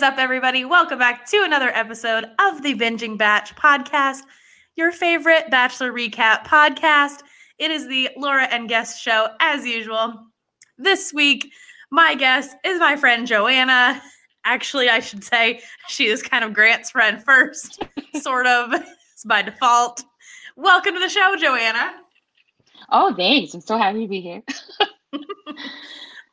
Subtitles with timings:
[0.00, 0.64] Is up, everybody?
[0.64, 4.22] Welcome back to another episode of the Binging Batch podcast,
[4.74, 7.18] your favorite Bachelor recap podcast.
[7.58, 10.24] It is the Laura and Guest show, as usual.
[10.78, 11.52] This week,
[11.90, 14.00] my guest is my friend Joanna.
[14.46, 17.84] Actually, I should say she is kind of Grant's friend first,
[18.22, 18.72] sort of.
[19.12, 20.02] It's by default.
[20.56, 21.92] Welcome to the show, Joanna.
[22.88, 23.52] Oh, thanks.
[23.52, 24.42] I'm so happy to be here.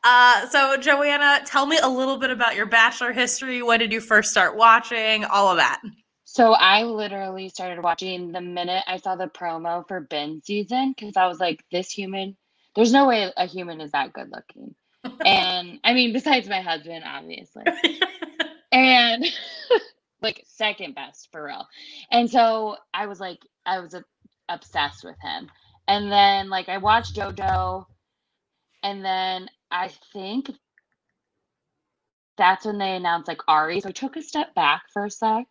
[0.04, 3.62] Uh, so, Joanna, tell me a little bit about your Bachelor history.
[3.62, 5.26] When did you first start watching?
[5.26, 5.82] All of that.
[6.30, 11.18] So I literally started watching the minute I saw the promo for Ben season because
[11.18, 12.38] I was like, this human,
[12.76, 14.76] there's no way a human is that good looking.
[15.26, 17.64] and I mean, besides my husband, obviously.
[18.72, 19.26] and
[20.22, 21.66] like second best for real.
[22.12, 23.96] And so I was like, I was
[24.50, 25.50] obsessed with him.
[25.88, 27.86] And then like I watched JoJo
[28.88, 30.50] and then I think
[32.38, 33.82] that's when they announced like Ari.
[33.82, 35.46] So I took a step back for a sec.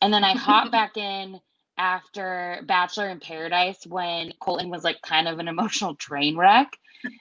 [0.00, 1.40] And then I hopped back in
[1.76, 6.78] after Bachelor in Paradise when Colton was like kind of an emotional train wreck.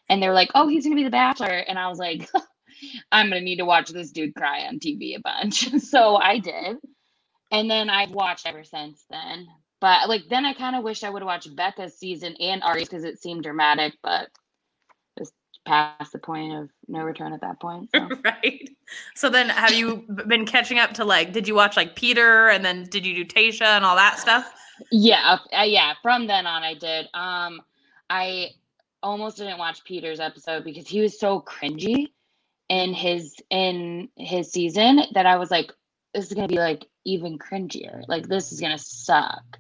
[0.10, 1.48] And they're like, oh, he's going to be the Bachelor.
[1.48, 2.30] And I was like,
[3.12, 5.72] I'm going to need to watch this dude cry on TV a bunch.
[5.82, 6.78] so I did.
[7.52, 9.48] And then I've watched ever since then.
[9.80, 12.88] But like then I kind of wished I would have watched Becca's season and Ari's
[12.88, 14.30] because it seemed dramatic, but
[15.66, 17.90] past the point of no return at that point.
[18.02, 18.10] So.
[18.24, 18.70] right.
[19.16, 22.66] So then have you been catching up to like, did you watch like Peter and
[22.66, 24.52] then did you do Tayshia and all that stuff?
[24.92, 25.38] Yeah.
[25.58, 25.94] Uh, yeah.
[26.02, 27.08] From then on, I did.
[27.14, 27.62] Um,
[28.10, 28.50] I
[29.04, 32.08] almost didn't watch Peter's episode because he was so cringy
[32.70, 35.72] in his in his season that I was like,
[36.14, 38.04] this is gonna be like even cringier.
[38.08, 39.60] Like this is gonna suck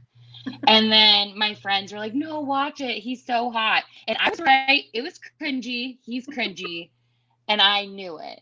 [0.68, 3.00] and then my friends were like, no, watch it.
[3.00, 3.84] He's so hot.
[4.08, 4.84] And I was right.
[4.94, 5.98] It was cringy.
[6.04, 6.90] He's cringy.
[7.48, 8.42] And I knew it.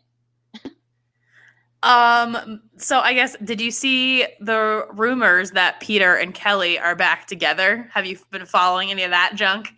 [1.81, 7.25] Um, so I guess did you see the rumors that Peter and Kelly are back
[7.27, 7.89] together?
[7.93, 9.69] Have you been following any of that junk?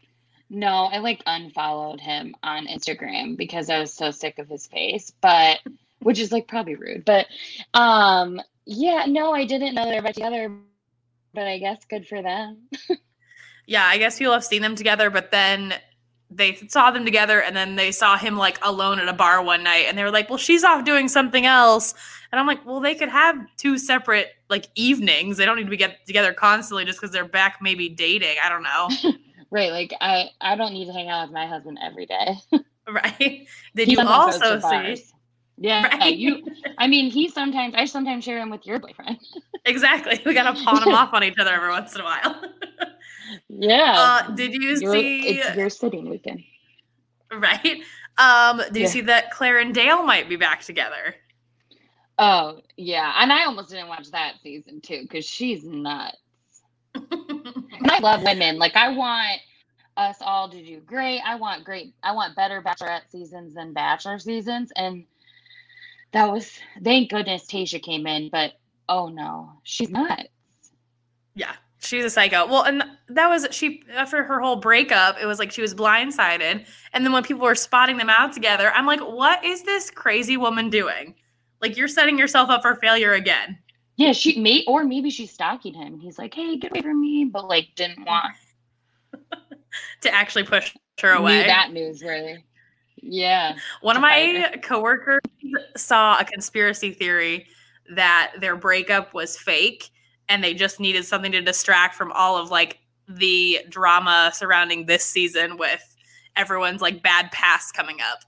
[0.49, 5.11] No, I like unfollowed him on Instagram because I was so sick of his face,
[5.21, 5.59] but
[5.99, 7.05] which is like probably rude.
[7.05, 7.27] But
[7.73, 10.51] um yeah, no, I didn't know they're back together,
[11.33, 12.67] but I guess good for them.
[13.65, 15.75] yeah, I guess people have seen them together, but then
[16.31, 19.63] they saw them together and then they saw him like alone at a bar one
[19.63, 21.93] night and they were like, well, she's off doing something else.
[22.31, 25.35] And I'm like, well, they could have two separate like evenings.
[25.37, 28.37] They don't need to be get together constantly just because they're back maybe dating.
[28.41, 29.13] I don't know.
[29.51, 29.71] right.
[29.71, 32.35] Like I, I don't need to hang out with my husband every day.
[32.89, 33.47] right.
[33.75, 35.03] Did he you also see?
[35.57, 36.15] Yeah, right?
[36.15, 36.43] you.
[36.77, 37.75] I mean, he sometimes.
[37.75, 39.19] I sometimes share him with your boyfriend.
[39.65, 40.19] exactly.
[40.25, 42.41] We gotta pawn them off on each other every once in a while.
[43.49, 43.93] yeah.
[43.95, 45.27] Uh, did you you're, see?
[45.27, 46.43] It's your sitting weekend.
[47.31, 47.81] Right.
[48.17, 48.57] Um.
[48.57, 48.81] Did yeah.
[48.81, 51.15] you see that Claire and Dale might be back together?
[52.17, 56.17] Oh yeah, and I almost didn't watch that season too because she's nuts.
[56.95, 58.57] I love women.
[58.57, 59.41] Like I want
[59.97, 61.21] us all to do great.
[61.25, 61.93] I want great.
[62.03, 65.05] I want better Bachelorette seasons than Bachelor seasons, and
[66.13, 66.51] that was
[66.83, 68.53] thank goodness Tayshia came in, but
[68.89, 70.23] oh no, she's nuts.
[71.35, 72.45] Yeah, she's a psycho.
[72.47, 75.17] Well, and that was she after her whole breakup.
[75.21, 78.71] It was like she was blindsided, and then when people were spotting them out together,
[78.71, 81.15] I'm like, what is this crazy woman doing?
[81.61, 83.57] Like you're setting yourself up for failure again.
[83.95, 85.99] Yeah, she may or maybe she's stalking him.
[85.99, 88.33] He's like, hey, get away from me, but like didn't want
[90.01, 91.39] to actually push her away.
[91.39, 92.43] Knew that newsworthy.
[93.01, 93.55] Yeah.
[93.81, 95.21] One of my coworkers
[95.75, 97.47] saw a conspiracy theory
[97.89, 99.89] that their breakup was fake
[100.29, 105.03] and they just needed something to distract from all of like the drama surrounding this
[105.03, 105.83] season with
[106.35, 108.19] everyone's like bad past coming up.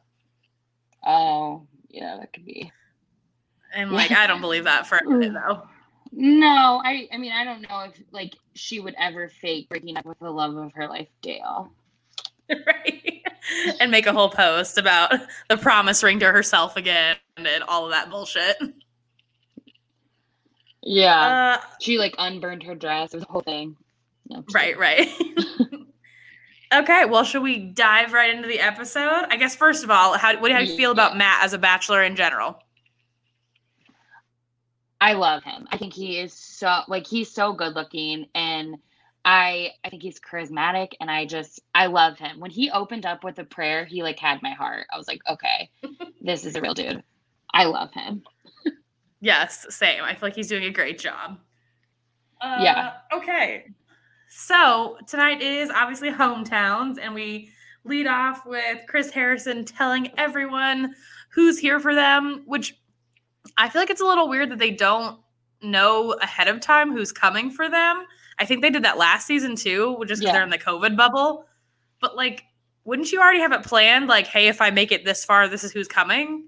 [1.06, 2.72] Oh, yeah, that could be.
[3.74, 5.47] And like I don't believe that for a minute mm.
[5.47, 5.63] though.
[6.12, 10.06] No, I I mean I don't know if like she would ever fake breaking up
[10.06, 11.71] with the love of her life, Dale.
[12.68, 13.24] right
[13.80, 15.13] and make a whole post about
[15.50, 18.57] the promise ring to herself again and all of that bullshit.
[20.81, 21.57] Yeah.
[21.60, 23.13] Uh, she like unburned her dress.
[23.13, 23.75] It was a whole thing.
[24.30, 25.07] No, right, right.
[26.74, 29.25] okay, well, should we dive right into the episode?
[29.30, 32.04] I guess first of all, how what do you feel about Matt as a bachelor
[32.04, 32.60] in general?
[35.01, 35.68] I love him.
[35.69, 38.78] I think he is so like he's so good looking and
[39.25, 42.39] I I think he's charismatic and I just I love him.
[42.39, 44.85] When he opened up with a prayer, he like had my heart.
[44.93, 45.69] I was like, okay,
[46.21, 47.03] this is a real dude.
[47.53, 48.23] I love him.
[49.21, 50.03] yes, same.
[50.03, 51.39] I feel like he's doing a great job.
[52.41, 52.93] Uh, yeah.
[53.13, 53.65] Okay.
[54.27, 57.49] So tonight is obviously hometowns, and we
[57.85, 60.95] lead off with Chris Harrison telling everyone
[61.29, 62.75] who's here for them, which
[63.57, 65.19] I feel like it's a little weird that they don't
[65.61, 68.05] know ahead of time who's coming for them.
[68.39, 70.31] I think they did that last season too, just because Yeah.
[70.33, 71.45] they're in the COVID bubble.
[72.00, 72.44] But like,
[72.85, 74.07] wouldn't you already have it planned?
[74.07, 76.45] Like, hey, if I make it this far, this is who's coming.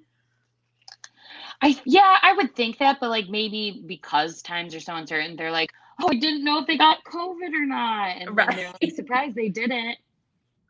[1.61, 5.51] I yeah, I would think that, but like maybe because times are so uncertain, they're
[5.51, 5.71] like,
[6.01, 8.75] oh, I didn't know if they got COVID or not, and then they're Right.
[8.83, 9.97] like surprised they didn't.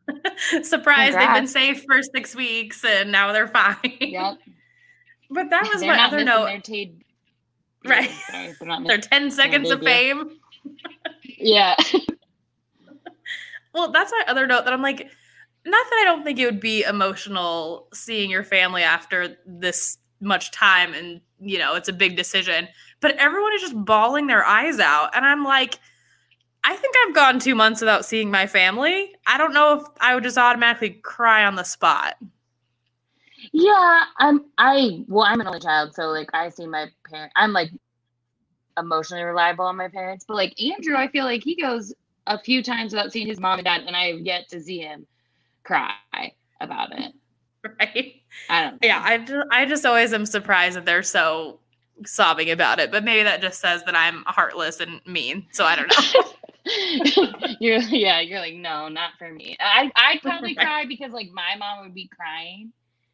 [0.62, 3.76] Surprise, they've been safe for six weeks and now they're fine.
[4.00, 4.38] Yep,
[5.30, 6.46] But that was they're my other note.
[6.62, 6.92] Tade,
[7.84, 8.08] Right.
[8.30, 10.38] Sorry, they're Their 10 seconds of fame.
[11.38, 11.76] Yeah.
[13.76, 15.00] Well, that's my other note that I'm like,
[15.66, 20.50] not that I don't think it would be emotional seeing your family after this much
[20.50, 22.68] time and, you know, it's a big decision,
[23.00, 25.14] but everyone is just bawling their eyes out.
[25.14, 25.78] And I'm like,
[26.64, 29.14] I think I've gone two months without seeing my family.
[29.26, 32.16] I don't know if I would just automatically cry on the spot.
[33.52, 37.52] Yeah, I'm I well, I'm an only child, so like I see my parent I'm
[37.52, 37.70] like
[38.78, 40.24] emotionally reliable on my parents.
[40.26, 41.94] But like Andrew, I feel like he goes
[42.26, 44.80] a few times without seeing his mom and dad, and I have yet to see
[44.80, 45.06] him
[45.64, 45.98] cry
[46.36, 46.84] about it.
[47.80, 48.22] Right.
[48.48, 48.82] I don't know.
[48.82, 49.00] Yeah.
[49.02, 51.60] I just, I just always am surprised that they're so
[52.04, 55.46] sobbing about it, but maybe that just says that I'm heartless and mean.
[55.52, 55.94] So I don't know.
[57.60, 59.56] you're yeah, you're like, no, not for me.
[59.60, 60.60] I I'd probably Right.
[60.60, 62.72] cry because like my mom would be crying.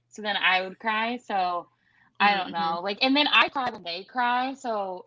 [0.09, 1.19] So then I would cry.
[1.19, 1.69] So
[2.21, 2.53] I don't Mhm.
[2.53, 2.81] know.
[2.83, 4.55] Like and then I cry when they cry.
[4.55, 5.05] So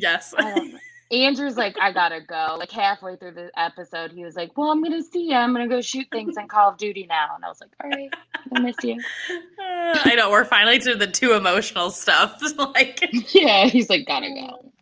[0.00, 0.34] yes.
[0.36, 0.74] I.
[1.12, 2.56] Andrew's like, I gotta go.
[2.58, 5.36] Like halfway through the episode, he was like, Well, I'm gonna see you.
[5.36, 7.28] I'm gonna go shoot things on Call of Duty now.
[7.36, 8.12] And I was like, All right,
[8.54, 8.98] I miss you.
[9.30, 12.42] Uh, I know we're finally to the too emotional stuff.
[12.58, 14.72] like, Yeah, he's like, Gotta go.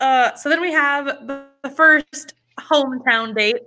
[0.00, 3.62] uh, so then we have the, the first hometown date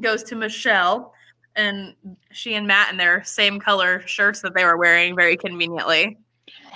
[0.00, 1.12] goes to Michelle,
[1.54, 1.94] and
[2.30, 6.16] she and Matt in their same color shirts that they were wearing very conveniently.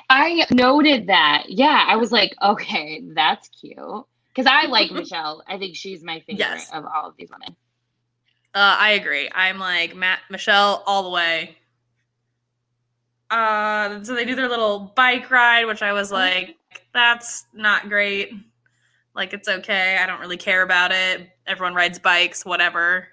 [0.08, 1.44] I noted that.
[1.49, 3.76] Yeah, I was like, okay, that's cute.
[4.29, 5.43] Because I like Michelle.
[5.49, 6.70] I think she's my favorite Yes.
[6.73, 7.56] of all of these women.
[8.55, 9.29] Uh, I agree.
[9.35, 11.56] I'm like Matt, Michelle, all the way.
[13.31, 16.56] Uh, so they do their little bike ride, which I was like,
[16.94, 18.31] that's not great.
[19.14, 19.99] Like, it's okay.
[20.00, 21.29] I don't really care about it.
[21.47, 23.09] Everyone rides bikes, whatever.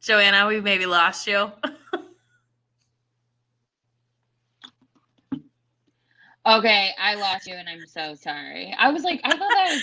[0.00, 1.52] Joanna, we maybe lost you.
[6.46, 8.74] Okay, I lost you and I'm so sorry.
[8.78, 9.82] I was like, I thought that was,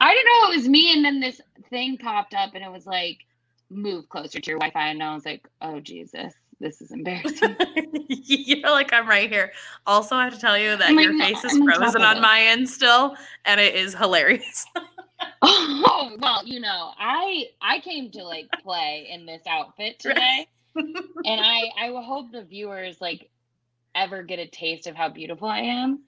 [0.00, 0.94] I didn't know it was me.
[0.94, 1.40] And then this
[1.70, 3.18] thing popped up and it was like,
[3.68, 4.88] move closer to your Wi Fi.
[4.90, 7.56] And I was like, oh, Jesus, this is embarrassing.
[8.08, 9.52] You're like, I'm right here.
[9.86, 12.42] Also, I have to tell you that I'm your face is I'm frozen on my
[12.42, 14.66] end still, and it is hilarious.
[15.42, 20.46] oh, well, you know, I I came to like play in this outfit today.
[20.76, 23.30] and I I hope the viewers like
[23.94, 26.02] ever get a taste of how beautiful I am.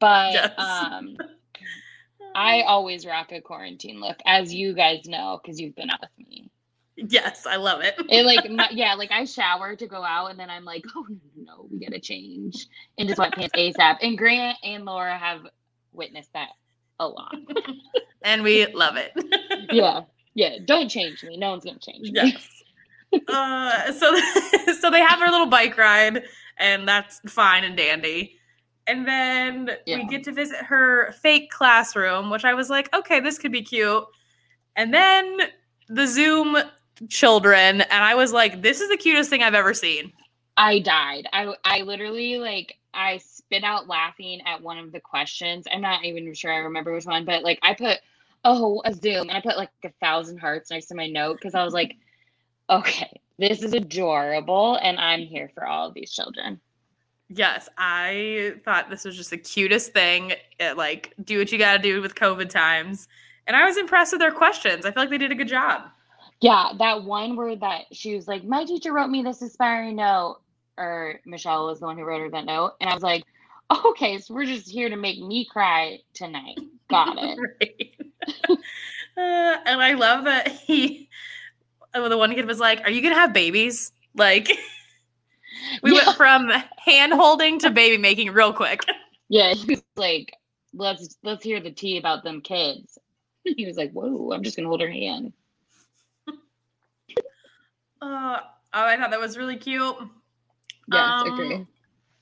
[0.00, 0.54] But Yes.
[0.58, 1.16] um
[2.34, 6.28] I always rock a quarantine look, as you guys know, because you've been out with
[6.28, 6.50] me.
[6.96, 7.94] yes, I love it.
[8.08, 11.06] It like my, yeah, like I shower to go out, and then I'm like, oh
[11.36, 13.98] no, we gotta change into sweatpants ASAP.
[14.02, 15.40] And Grant and Laura have
[15.92, 16.50] witnessed that
[17.00, 17.34] a lot.
[18.22, 19.12] And we love it.
[19.72, 20.00] Yeah,
[20.34, 20.56] yeah.
[20.64, 21.36] Don't change me.
[21.36, 22.12] No one's gonna change me.
[22.14, 22.48] yes.
[23.28, 24.16] Uh, so
[24.80, 26.22] so they have their little bike ride,
[26.58, 28.36] and that's fine and dandy.
[28.86, 33.36] And then we get to visit her fake classroom, which I was like, okay, this
[33.38, 34.04] could be cute.
[34.76, 35.38] And then
[35.88, 36.56] the Zoom
[37.08, 40.12] children, and I was like, this is the cutest thing I've ever seen.
[40.56, 41.26] I died.
[41.32, 45.66] I I literally like I spit out laughing at one of the questions.
[45.72, 47.98] I'm not even sure I remember which one, but like I put
[48.44, 51.54] oh a Zoom and I put like a thousand hearts next to my note because
[51.54, 51.96] I was like,
[52.70, 56.60] okay, this is adorable, and I'm here for all of these children.
[57.28, 60.32] Yes, I thought this was just the cutest thing.
[60.58, 63.08] It, like, do what you got to do with COVID times.
[63.46, 64.84] And I was impressed with their questions.
[64.84, 65.82] I feel like they did a good job.
[66.40, 70.40] Yeah, that one word that she was like, my teacher wrote me this inspiring note,
[70.76, 73.24] or Michelle was the one who wrote her that note, and I was like,
[73.86, 76.58] okay, so we're just here to make me cry tonight.
[76.88, 77.38] Got it.
[77.60, 77.89] Right.
[78.48, 78.56] Uh,
[79.16, 81.08] and I love that he,
[81.94, 83.92] oh, the one kid was like, Are you to have babies?
[84.16, 84.50] Like,
[85.82, 85.94] we Yeah.
[85.94, 86.50] went from
[86.84, 88.84] hand holding to baby making real quick.
[89.28, 90.32] Yeah, he was like,
[90.74, 92.98] "Let's let's hear the tea about them kids."
[93.44, 95.34] He was like, "Whoa, I'm just gonna hold her hand."
[98.02, 98.38] Uh,
[98.74, 99.96] oh, I thought that was really cute.
[100.86, 101.66] Yes, Um, agree.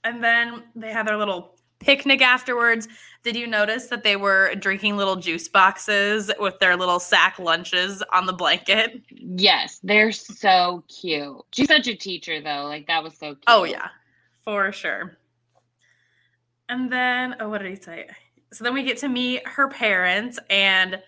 [0.05, 2.89] And then they had their little picnic afterwards.
[3.23, 8.03] Did you notice that they were drinking little juice boxes with their little sack lunches
[8.13, 9.03] on the blanket?
[9.11, 11.45] Yes, they're so cute.
[11.53, 12.65] She's such a teacher though.
[12.65, 13.45] Like that was so oh, cute.
[13.47, 13.89] Oh yeah,
[14.43, 15.19] for sure.
[16.69, 18.09] And then, oh, what did he say?
[18.53, 21.03] So then we get to meet her parents and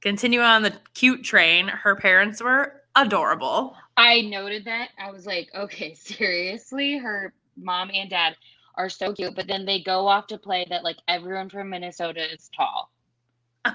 [0.00, 1.68] continue on the cute train.
[1.68, 3.76] Her parents were adorable.
[3.96, 4.90] I noted that.
[4.98, 8.36] I was like, okay, seriously, her mom and dad
[8.76, 12.32] are so cute, but then they go off to play that like everyone from Minnesota
[12.32, 12.90] is tall.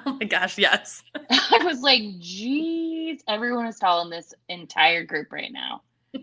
[0.06, 1.02] Oh my gosh, yes.
[1.30, 5.82] I was like, geez, everyone is tall in this entire group right now.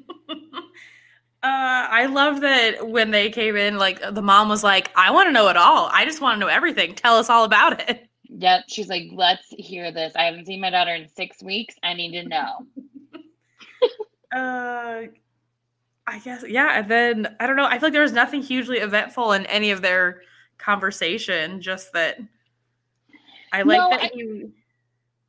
[1.45, 5.29] Uh, I love that when they came in, like the mom was like, I want
[5.29, 5.91] to know it all.
[5.93, 6.95] I just want to know everything.
[6.95, 8.09] Tell us all about it.
[8.31, 8.63] Yep.
[8.69, 10.15] She's like, let's hear this.
[10.17, 11.75] I haven't seen my daughter in six weeks.
[11.83, 12.67] I need to know.
[14.35, 15.03] uh,
[16.07, 16.79] I guess, yeah.
[16.81, 17.65] And then I don't know.
[17.67, 20.23] I feel like there was nothing hugely eventful in any of their
[20.59, 22.19] conversation, just that
[23.53, 24.53] I like No, that I- you.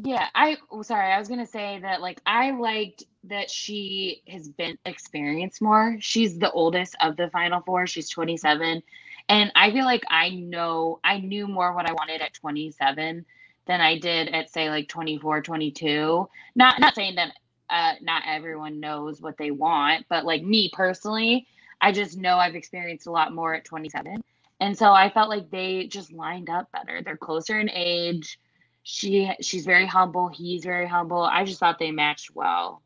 [0.04, 4.50] Yeah, I oh, sorry, I was gonna say that like I liked that she has
[4.50, 5.98] been experienced more.
[6.02, 7.88] She's the oldest of the final four.
[7.88, 8.84] She's 27.
[9.30, 13.26] And I feel like I know I knew more what I wanted at 27
[13.66, 16.28] than I did at say like 24, 22.
[16.56, 17.32] Not not saying that
[17.70, 21.48] uh not everyone knows what they want, but like me personally,
[21.82, 24.22] I just know I've experienced a lot more at 27.
[24.62, 27.02] And so I felt like they just lined up better.
[27.02, 28.40] They're closer in age
[28.86, 32.84] she she's very humble he's very humble i just thought they matched well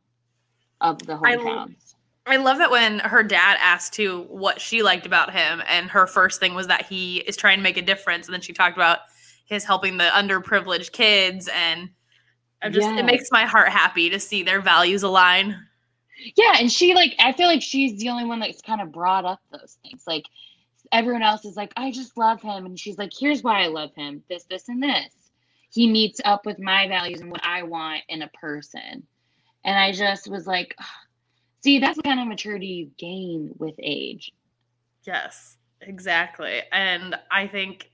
[0.81, 1.95] of the I- hometowns
[2.25, 6.05] I love that when her dad asked to what she liked about him, and her
[6.05, 8.27] first thing was that he is trying to make a difference.
[8.27, 8.99] And then she talked about
[9.45, 11.89] his helping the underprivileged kids, and
[12.61, 15.55] I just it makes my heart happy to see their values align.
[16.35, 19.23] yeah and she like i feel like she's the only one that's kind of brought
[19.23, 20.25] up those things like
[20.91, 23.91] everyone else is like i just love him and she's like here's why i love
[23.95, 25.13] him this this and this
[25.71, 29.01] he meets up with my values and what i want in a person
[29.63, 30.75] and i just was like
[31.63, 34.33] see that's the kind of maturity you gain with age
[35.05, 36.61] Yes, exactly.
[36.71, 37.89] And I think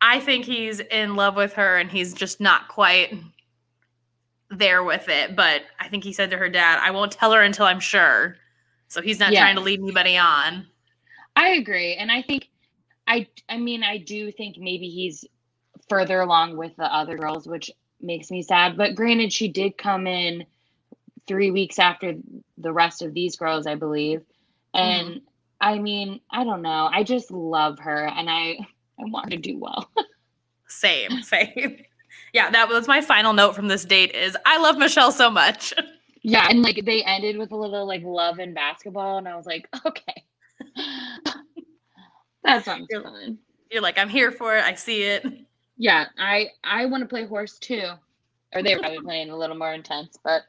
[0.00, 3.12] I think he's in love with her and he's just not quite
[4.50, 5.36] there with it.
[5.36, 8.36] But I think he said to her dad, I won't tell her until I'm sure.
[8.88, 9.40] So he's not Yeah.
[9.40, 10.66] trying to lead anybody on.
[11.36, 12.48] I agree, and I think
[13.06, 15.24] I I mean I do think maybe he's
[15.88, 18.76] further along with the other girls, which makes me sad.
[18.76, 20.44] But granted, she did come in
[21.26, 22.14] three weeks after
[22.58, 24.22] the rest of these girls, I believe,
[24.74, 25.18] and mm-hmm.
[25.60, 26.90] I mean I don't know.
[26.92, 28.58] I just love her, and I
[28.98, 29.88] I want her to do well.
[30.68, 31.82] Same, same.
[32.32, 35.72] Yeah, that was my final note from this date is I love Michelle so much.
[36.22, 39.46] yeah, and like they ended with a little like love and basketball, and I was
[39.46, 40.24] like, okay,
[42.44, 43.38] that sounds You're- fun.
[43.70, 44.64] You're like, I'm here for it.
[44.64, 45.24] I see it.
[45.76, 47.84] Yeah, I I want to play horse too.
[48.52, 50.42] Or they were probably playing a little more intense, but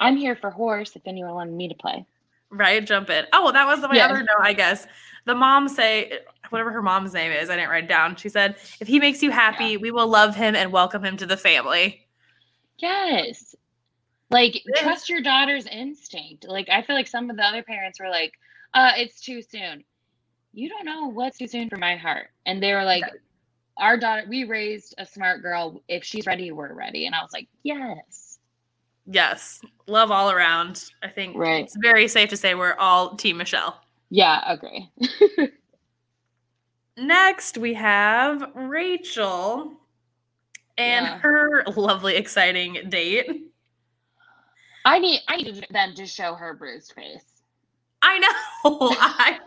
[0.00, 2.04] I'm here for horse if anyone wanted me to play.
[2.50, 2.84] Right?
[2.84, 3.24] Jump in.
[3.32, 4.06] Oh, well, that was my Yeah.
[4.06, 4.84] other note, I guess.
[5.26, 8.16] The mom say whatever her mom's name is, I didn't write it down.
[8.16, 9.76] She said, if he makes you happy, Yeah.
[9.78, 12.06] we will love him and welcome him to the family.
[12.78, 13.54] Yes.
[14.30, 16.46] Like trust your daughter's instinct.
[16.48, 18.32] Like I feel like some of the other parents were like,
[18.74, 19.84] uh, it's too soon.
[20.52, 22.28] You don't know what's too soon for my heart.
[22.46, 23.04] And they were like,
[23.76, 25.82] our daughter, we raised a smart girl.
[25.88, 27.06] If she's ready, we're ready.
[27.06, 28.38] And I was like, yes.
[29.06, 29.60] Yes.
[29.86, 30.84] Love all around.
[31.02, 31.64] I think Right.
[31.64, 33.80] it's very safe to say we're all Team Michelle.
[34.10, 34.90] Yeah, agree.
[36.96, 39.72] Next, we have Rachel
[40.78, 41.18] and Yeah.
[41.18, 43.50] her lovely, exciting date.
[44.84, 47.24] I need I need them to show her bruised face.
[48.02, 48.28] I know.
[49.00, 49.38] I,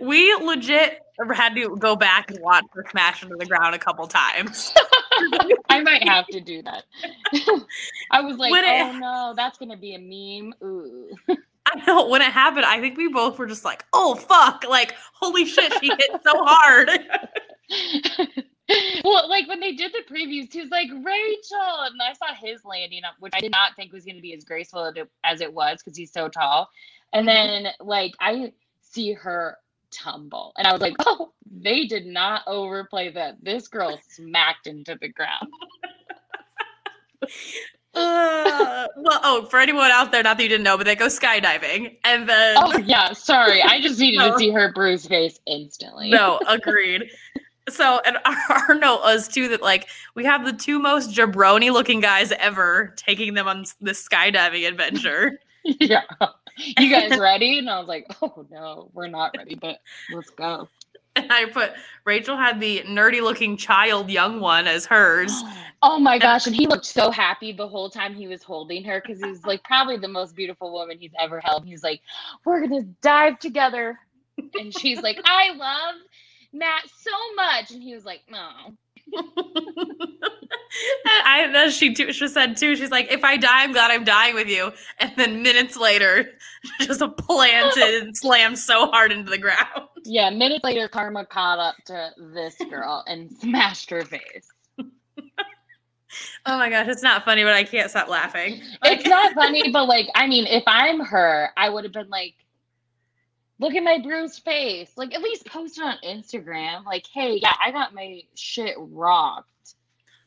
[0.00, 1.00] we legit
[1.34, 4.72] had to go back and watch her smash into the ground a couple times.
[5.70, 6.84] I might have to do that.
[8.10, 10.54] I was like, it- oh no, that's gonna be a meme.
[10.62, 11.10] Ooh.
[11.66, 14.94] I know when it happened, I think we both were just like, "Oh fuck!" Like,
[15.14, 16.88] holy shit, she hit so hard.
[19.04, 22.64] well, like when they did the previews, he was like Rachel, and I saw his
[22.64, 25.10] landing up, which I did not think was going to be as graceful as it-
[25.24, 26.68] as it was because he's so tall.
[27.12, 27.64] And mm-hmm.
[27.64, 29.58] then like I see her
[29.90, 33.42] tumble, and I was like, oh, they did not overplay that.
[33.42, 35.48] This girl smacked into the ground.
[37.94, 41.06] Uh, well, oh, for anyone out there, not that you didn't know, but they go
[41.08, 44.32] skydiving, and then Oh yeah, sorry, I just needed No.
[44.32, 46.10] to see her bruised face instantly.
[46.10, 47.10] no, agreed.
[47.68, 51.70] So, and our, our note was too that like we have the two most jabroni
[51.72, 55.38] looking guys ever taking them on this skydiving adventure.
[55.64, 56.02] yeah.
[56.56, 57.58] You guys ready?
[57.58, 59.78] And I was like, oh no, we're not ready, but
[60.12, 60.68] let's go.
[61.16, 61.72] And I put
[62.06, 65.32] Rachel had the nerdy looking child young one as hers.
[65.84, 66.46] Oh my gosh.
[66.46, 69.44] And he looked so happy the whole time he was holding her because he was
[69.44, 71.66] like probably the most beautiful woman he's ever held.
[71.66, 72.02] He's like,
[72.44, 73.98] We're going to dive together.
[74.54, 75.96] And she's like, I love
[76.52, 77.72] Matt so much.
[77.72, 78.76] And he was like, No.
[81.04, 82.76] I as she too, she said too.
[82.76, 84.72] She's like, if I die, I'm glad I'm dying with you.
[84.98, 86.30] And then minutes later,
[86.80, 89.88] just a planted and slammed so hard into the ground.
[90.04, 94.48] Yeah, minutes later, Karma caught up to this girl and smashed her face.
[96.44, 98.60] Oh my gosh, it's not funny, but I can't stop laughing.
[98.84, 102.34] It's not funny, but like, I mean, if I'm her, I would have been like,
[103.62, 104.90] look at my bruised face.
[104.96, 106.84] Like, at least post it on Instagram.
[106.84, 109.48] Like, hey, yeah, I got my shit rocked.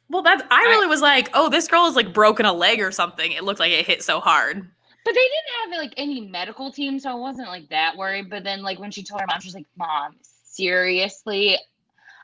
[0.10, 2.92] Well, that's I really was like, oh, this girl is like broken a leg or
[2.92, 3.32] something.
[3.32, 4.58] It looked like it hit so hard.
[4.58, 8.30] But they didn't have like any medical team, so I wasn't like that worried.
[8.30, 11.58] But then, like, when she told her mom, she was like, Mom, seriously,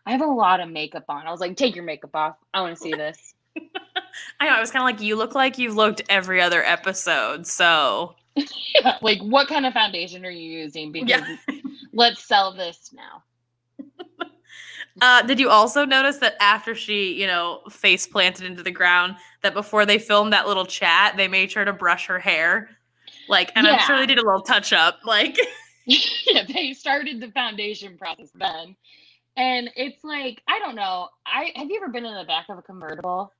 [0.06, 1.27] I have a lot of makeup on.
[1.27, 2.38] I was like, take your makeup off.
[2.53, 3.34] I want to see this.
[4.39, 4.56] I know.
[4.56, 7.46] I was kind of like, you look like you've looked every other episode.
[7.46, 10.92] So, yeah, like, what kind of foundation are you using?
[10.92, 11.56] Because yeah.
[11.94, 13.24] let's sell this now.
[15.00, 19.16] Uh, did you also notice that after she, you know, face planted into the ground,
[19.42, 22.70] that before they filmed that little chat, they made sure to brush her hair?
[23.30, 23.74] Like, and Yeah.
[23.74, 25.00] I'm sure they did a little touch up.
[25.06, 25.38] Like,
[25.86, 28.76] yeah, they started the foundation process then.
[29.38, 31.08] And it's like, I don't know.
[31.26, 33.32] I have you ever been in the back of a convertible?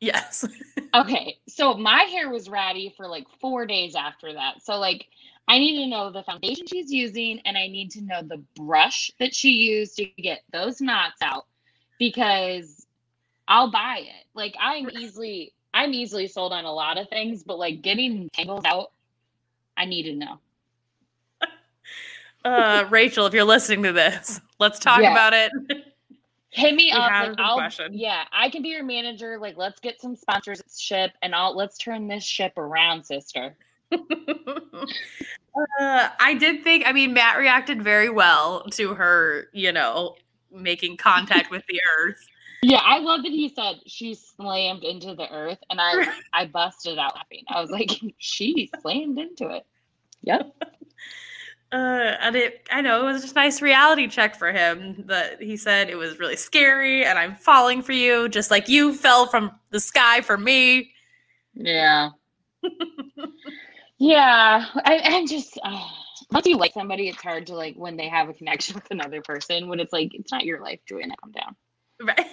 [0.00, 0.46] Yes.
[0.94, 4.62] Okay, so my hair was ratty for like four days after that.
[4.64, 5.06] So like
[5.46, 9.10] I need to know the foundation she's using and I need to know the brush
[9.20, 11.44] that she used to get those knots out
[11.98, 12.86] because
[13.48, 14.26] I'll buy it.
[14.34, 18.64] Like I'm easily I'm easily sold on a lot of things, but like getting tangles
[18.64, 18.90] out,
[19.76, 20.38] I need to know.
[22.44, 25.10] Uh, Rachel, if you're listening to this, let's talk Yeah.
[25.10, 25.52] about it.
[26.50, 27.10] Hit me up.
[27.10, 27.92] Like, I'll, question.
[27.92, 29.38] yeah, I can be your manager.
[29.38, 33.54] Like, let's get some sponsorship and I'll let's turn this ship around, sister.
[33.92, 33.98] uh,
[35.80, 40.16] I did think, I mean, Matt reacted very well to her, you know,
[40.50, 42.26] making contact with the earth.
[42.60, 46.98] Yeah, I love that he said she slammed into the earth, and I I busted
[46.98, 47.44] out laughing.
[47.48, 49.64] I was like, she slammed into it.
[50.22, 50.60] Yep.
[51.70, 55.42] Uh, and it, I know it was just a nice reality check for him that
[55.42, 59.26] he said it was really scary and I'm falling for you, just like you fell
[59.26, 60.92] from the sky for me.
[61.54, 62.10] Yeah.
[63.98, 64.64] yeah.
[64.84, 65.88] I, I'm just uh,
[66.30, 69.22] once you like somebody, it's hard to like when they have a connection with another
[69.22, 69.68] person.
[69.68, 71.56] When it's like it's not your life, Joanna, calm down.
[72.00, 72.26] Right.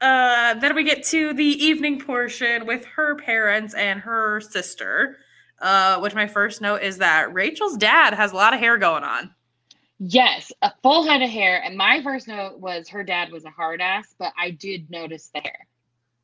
[0.00, 5.18] uh, then we get to the evening portion with her parents and her sister.
[5.64, 9.02] Uh, which my first note is that Rachel's dad has a lot of hair going
[9.02, 9.34] on.
[9.98, 11.62] Yes, a full head of hair.
[11.64, 15.30] And my first note was her dad was a hard ass, but I did notice
[15.34, 15.66] the hair.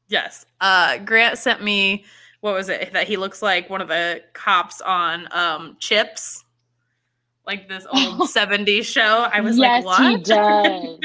[0.09, 0.44] Yes.
[0.61, 2.05] Uh, Grant sent me
[2.42, 6.44] what was it that he looks like one of the cops on um Chips,
[7.46, 9.26] like this old '70s show.
[9.33, 10.11] I was yes, like, what?
[10.11, 10.98] he does.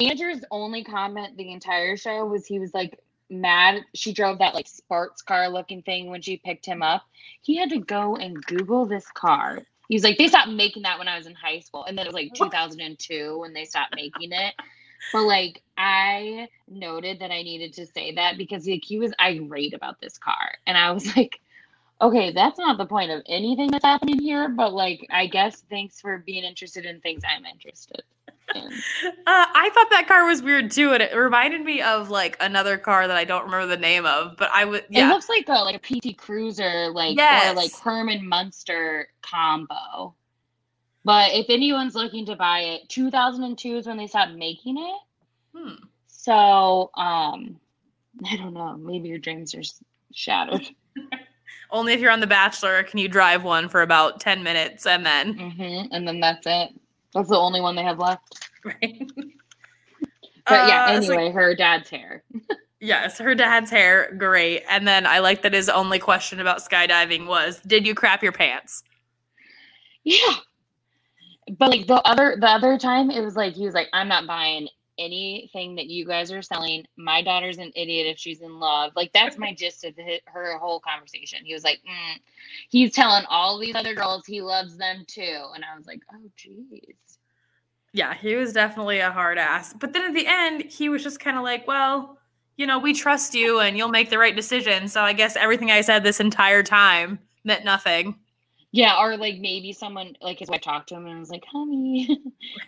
[0.00, 2.98] Andrew's only comment the entire show was he was like
[3.30, 3.84] mad.
[3.94, 7.02] She drove that like sports car looking thing when she picked him up.
[7.42, 9.62] He had to go and Google this car.
[9.88, 11.84] He was like, they stopped making that when I was in high school.
[11.84, 14.54] And then it was like 2002 when they stopped making it.
[15.12, 19.74] But like, I noted that I needed to say that because like he was irate
[19.74, 20.54] about this car.
[20.66, 21.40] And I was like,
[22.00, 24.48] okay, that's not the point of anything that's happening here.
[24.48, 28.15] But like, I guess thanks for being interested in things I'm interested in.
[28.54, 28.60] Uh,
[29.26, 33.06] I thought that car was weird too, and it reminded me of like another car
[33.08, 34.36] that I don't remember the name of.
[34.36, 35.08] But I would, Yeah.
[35.08, 40.14] It looks like a like a PT Cruiser, like or like Herman Munster combo.
[41.04, 45.00] But if anyone's looking to buy it, 2002 is when they stopped making it.
[45.56, 45.84] Hmm.
[46.08, 47.60] So, um,
[48.24, 48.76] I don't know.
[48.76, 49.62] Maybe your dreams are
[50.12, 50.68] shattered.
[51.70, 55.06] only if you're on The Bachelor can you drive one for about ten minutes, and
[55.06, 56.70] then hmm And then that's it.
[57.16, 58.48] That's the only one they have left.
[58.64, 59.02] right.
[60.48, 62.22] But yeah, Uh, so- anyway, her dad's hair.
[62.78, 64.62] Yes, her dad's hair, great.
[64.68, 68.32] And then I like that his only question about skydiving was, "Did you crap your
[68.32, 68.84] pants?"
[70.04, 70.34] Yeah.
[71.58, 74.26] But like the other the other time it was like he was like, I'm not
[74.26, 76.84] buying anything that you guys are selling.
[76.96, 78.92] My daughter's an idiot if she's in love.
[78.96, 81.40] Like that's my gist of hi- her whole conversation.
[81.44, 82.20] He was like, mm.
[82.68, 86.30] he's telling all these other girls he loves them too, and I was like, oh
[86.38, 86.94] jeez.
[87.96, 89.72] Yeah, he was definitely a hard ass.
[89.72, 92.18] But then at the end, he was just kind of like, "Well,
[92.56, 95.70] you know, we trust you, and you'll make the right decision." So I guess everything
[95.70, 98.18] I said this entire time meant nothing.
[98.70, 102.06] Yeah, or like maybe someone like his wife talked to him and was like, "Honey,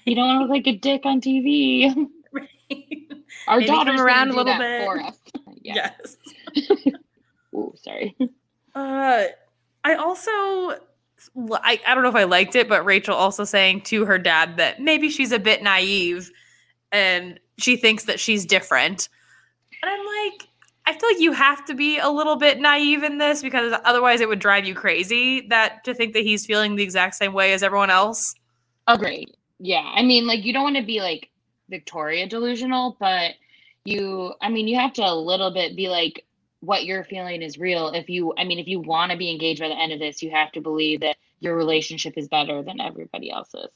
[0.06, 1.92] you don't want to look like a dick on TV.
[3.46, 5.18] Our Maybe come daughter's around a little little bit." for us."
[5.60, 5.90] yeah.
[6.00, 6.16] Yes.
[7.54, 8.16] Ooh, sorry.
[8.74, 9.24] Uh,
[9.84, 10.78] I also,
[11.36, 14.56] I, I don't know if I liked it, but Rachel also saying to her dad
[14.56, 16.30] that maybe she's a bit naive
[16.92, 19.08] and she thinks that she's different.
[19.82, 20.48] And I'm like,
[20.86, 24.20] I feel like you have to be a little bit naive in this because otherwise
[24.20, 27.52] it would drive you crazy that to think that he's feeling the exact same way
[27.52, 28.34] as everyone else.
[28.86, 29.30] Agreed.
[29.58, 29.92] Yeah.
[29.94, 31.28] I mean, like, you don't want to be like
[31.68, 33.32] Victoria delusional, but
[33.84, 36.24] you, I mean, you have to a little bit be like,
[36.60, 37.88] what you're feeling is real.
[37.88, 40.22] If you, I mean, if you want to be engaged by the end of this,
[40.22, 43.70] you have to believe that your relationship is better than everybody else's.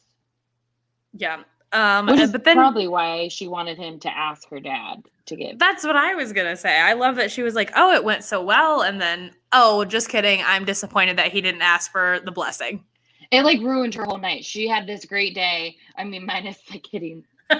[1.12, 1.42] Yeah.
[1.73, 5.37] Um, Which is but then probably why she wanted him to ask her dad to
[5.37, 5.59] give.
[5.59, 6.79] That's what I was gonna say.
[6.79, 10.11] I love that she was like, "Oh, it went so well," and then, "Oh, just
[10.11, 10.42] kidding.
[10.45, 12.85] I'm disappointed that he didn't ask for the blessing."
[13.31, 14.45] It like ruined her whole night.
[14.45, 15.79] She had this great day.
[15.97, 17.25] I mean, minus like hitting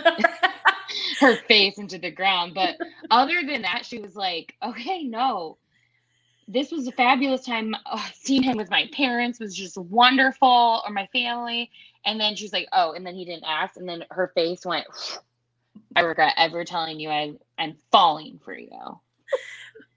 [1.23, 2.55] her face into the ground.
[2.55, 2.77] But
[3.11, 5.57] other than that, she was like, okay, no,
[6.49, 7.75] this was a fabulous time.
[7.87, 11.71] Oh, seeing him with my parents was just wonderful, or my family.
[12.05, 13.77] And then she's like, oh, and then he didn't ask.
[13.77, 14.87] And then her face went,
[15.97, 19.01] I regret ever telling you I, I'm falling for you.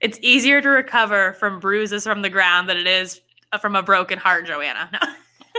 [0.00, 3.20] it's easier to recover from bruises from the ground than it is
[3.60, 4.90] from a broken heart, Joanna.
[5.02, 5.14] No.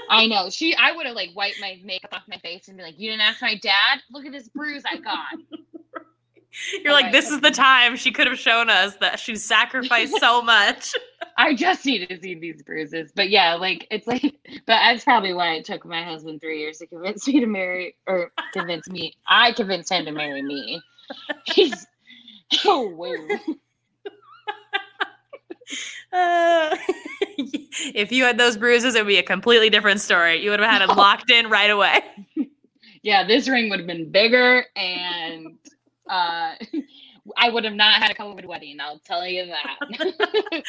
[0.09, 0.49] I know.
[0.49, 3.09] She, I would have like wiped my makeup off my face and be like, you
[3.09, 3.99] didn't ask my dad?
[4.11, 5.25] Look at this bruise I got.
[6.83, 7.11] You're oh like, Alright.
[7.11, 10.93] this is the time she could have shown us that she sacrificed so much.
[11.37, 13.11] I just need to see these bruises.
[13.15, 16.79] But yeah, like it's like but that's probably why it took my husband three years
[16.79, 19.13] to convince me to marry or convince me.
[19.27, 20.81] I convinced him to marry me.
[21.45, 21.85] He's
[22.65, 23.27] oh woo.
[26.11, 26.75] Uh,
[27.93, 30.41] if you had those bruises, it would be a completely different story.
[30.43, 32.01] You would have had it locked in right away.
[33.03, 35.55] Yeah, this ring would have been bigger and
[36.09, 36.55] uh
[37.37, 40.63] I would have not had a COVID wedding, I'll tell you that.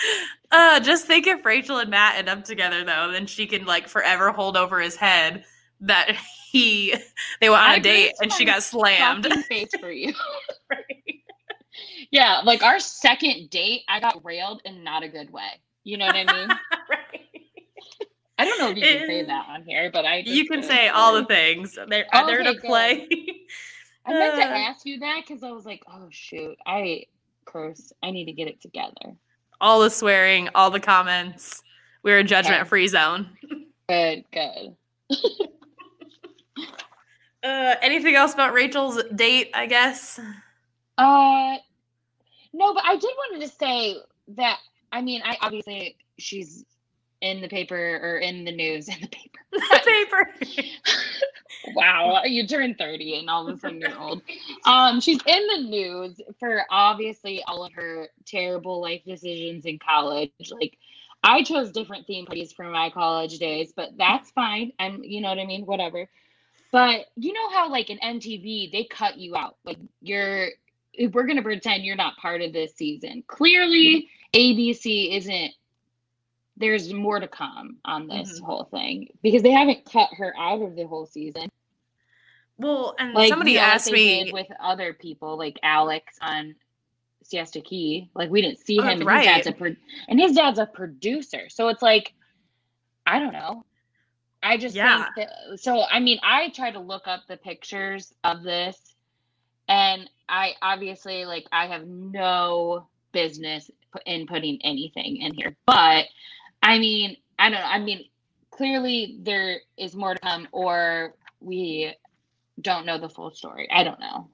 [0.50, 3.88] Uh, just think if Rachel and Matt end up together though, then she can like
[3.88, 5.44] forever hold over his head
[5.80, 6.16] that
[6.50, 6.94] he
[7.40, 9.26] they went on a I date and she got slammed.
[9.48, 10.12] Face for you.
[12.10, 15.60] Yeah, like our second date, I got railed in not a good way.
[15.84, 16.48] You know what I mean?
[16.90, 17.20] Right.
[18.40, 20.18] I don't know if you can say that on here, but I.
[20.24, 21.76] You can say all the things.
[21.88, 23.08] They're Oh, they're to okay, play.
[24.06, 24.54] I meant to Uh.
[24.54, 27.04] ask you that because I was like, oh shoot, I
[27.44, 27.92] curse.
[28.02, 29.16] I need to get it together.
[29.60, 31.62] all the swearing, all the comments.
[32.04, 33.28] We're a judgment free zone.
[33.88, 34.76] Good, good.
[37.42, 39.50] Uh, anything else about Rachel's date?
[39.54, 40.20] I guess.
[40.98, 41.56] Uh,
[42.52, 43.96] no, but I did want to say
[44.28, 44.58] that.
[44.90, 46.64] I mean, I obviously she's
[47.20, 49.38] in the paper or in the news in the paper.
[49.52, 50.64] the paper.
[51.74, 54.22] wow, you turn 30 and all of a sudden you're old.
[54.64, 60.30] Um, she's in the news for obviously all of her terrible life decisions in college.
[60.50, 60.78] Like,
[61.24, 64.72] I chose different theme parties for my college days, but that's fine.
[64.78, 65.66] I'm, you know what I mean?
[65.66, 66.08] Whatever.
[66.70, 69.56] But you know how, like, in MTV, they cut you out.
[69.64, 70.50] Like, you're,
[70.98, 73.22] we're going to pretend you're not part of this season.
[73.26, 75.52] Clearly, ABC isn't
[76.56, 78.44] there's more to come on this Mhm.
[78.44, 81.48] whole thing because they haven't cut her out of the whole season.
[82.56, 84.32] Well, and Like somebody you know, asked me.
[84.32, 86.56] with other people, like Alex on
[87.22, 88.10] Siesta Key.
[88.14, 89.76] Like we didn't see Oh, him, and his dad's a pro-
[90.08, 91.48] and his dad's a producer.
[91.48, 92.12] So it's like,
[93.06, 93.64] I don't know.
[94.42, 95.04] I just Yeah.
[95.14, 95.60] think that.
[95.60, 98.96] So I mean, I try to look up the pictures of this,
[99.68, 103.70] and I obviously like I have no business
[104.06, 106.06] in putting anything in here, but
[106.62, 107.66] I mean, I don't know.
[107.66, 108.04] I mean,
[108.50, 111.94] clearly there is more to come, or we
[112.60, 113.68] don't know the full story.
[113.70, 114.28] I don't know.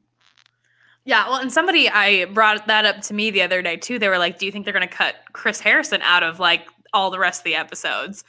[1.04, 3.98] Yeah, well, and somebody I brought that up to me the other day too.
[3.98, 6.66] They were like, "Do you think they're going to cut Chris Harrison out of like
[6.92, 8.24] all the rest of the episodes?"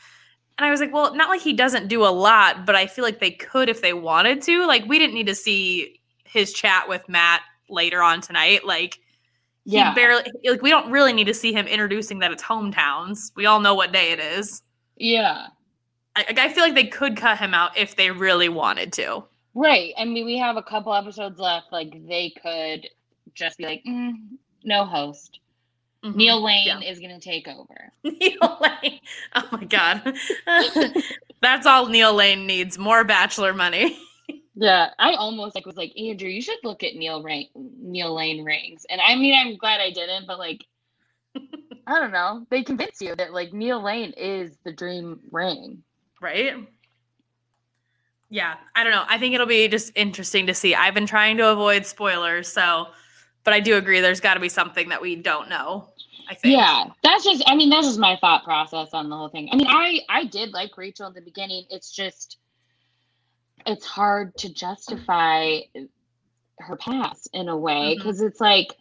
[0.58, 3.06] And I was like, "Well, not like he doesn't do a lot, but I feel
[3.06, 4.68] like they could if they wanted to.
[4.68, 6.02] Like, we didn't need to see
[6.36, 8.66] his chat with Matt later on tonight.
[8.66, 9.00] Like,
[9.64, 9.94] he Yeah.
[9.96, 13.32] barely like we don't really need to see him introducing that it's hometowns.
[13.36, 14.62] We all know what day it is.
[14.98, 15.48] Yeah.
[16.16, 19.24] I, I feel like they could cut him out if they really wanted to.
[19.56, 19.94] Right.
[19.98, 21.72] I mean, we have a couple episodes left.
[21.72, 22.88] Like they could
[23.34, 24.14] just be like, mm,
[24.64, 25.40] no host.
[26.04, 26.16] Mhm.
[26.16, 26.80] Neil Lane yeah.
[26.82, 27.92] is going to take over.
[28.04, 29.00] Neil Lane.
[29.34, 30.16] Oh my god.
[31.42, 32.78] That's all Neil Lane needs.
[32.78, 33.98] More bachelor money.
[34.56, 38.44] Yeah, I almost like was like Andrew, you should look at Neil Rain, Neil Lane
[38.46, 40.64] rings, and I mean, I'm glad I didn't, but like,
[41.88, 42.48] I don't know.
[42.50, 45.84] They convince you that like Neil Lane is the dream ring.
[46.22, 46.54] Right?
[48.30, 49.04] Yeah, I don't know.
[49.08, 50.74] I think it'll be just interesting to see.
[50.74, 52.88] I've been trying to avoid spoilers, so
[53.46, 55.90] but I do agree there's got to be something that we don't know.
[56.28, 56.58] I think.
[56.58, 57.44] Yeah, that's just.
[57.46, 59.48] I mean, that's just my thought process on the whole thing.
[59.52, 61.66] I mean, I I did like Rachel in the beginning.
[61.70, 62.38] It's just,
[63.66, 65.60] it's hard to justify
[66.60, 68.28] her past in a way because mm-hmm.
[68.28, 68.76] it's like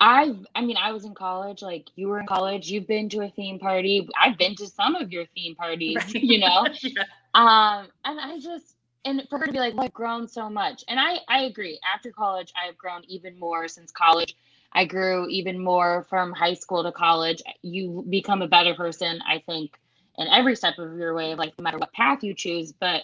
[0.00, 3.20] I've, I mean, I was in college, like you were in college, you've been to
[3.20, 4.08] a theme party.
[4.18, 6.14] I've been to some of your theme parties, right.
[6.14, 6.66] you know?
[6.82, 7.02] yeah.
[7.34, 10.84] Um, and I just, and for her to be like, well, I've grown so much.
[10.88, 11.78] And I, I agree.
[11.94, 14.36] After college, I've grown even more since college.
[14.72, 17.42] I grew even more from high school to college.
[17.60, 19.78] You become a better person, I think,
[20.16, 22.72] in every step of your way, like no matter what path you choose.
[22.72, 23.02] But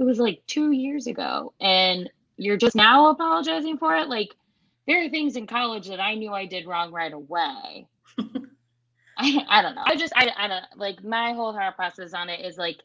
[0.00, 4.08] it was like two years ago, and you're just now apologizing for it.
[4.08, 4.34] Like,
[4.86, 7.86] there are things in college that I knew I did wrong right away.
[9.18, 9.82] I, I don't know.
[9.84, 12.78] I just I, I don't like my whole thought process on it is like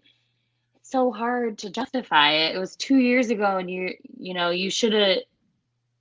[0.76, 2.56] it's so hard to justify it.
[2.56, 5.20] It was two years ago and you you know, you should have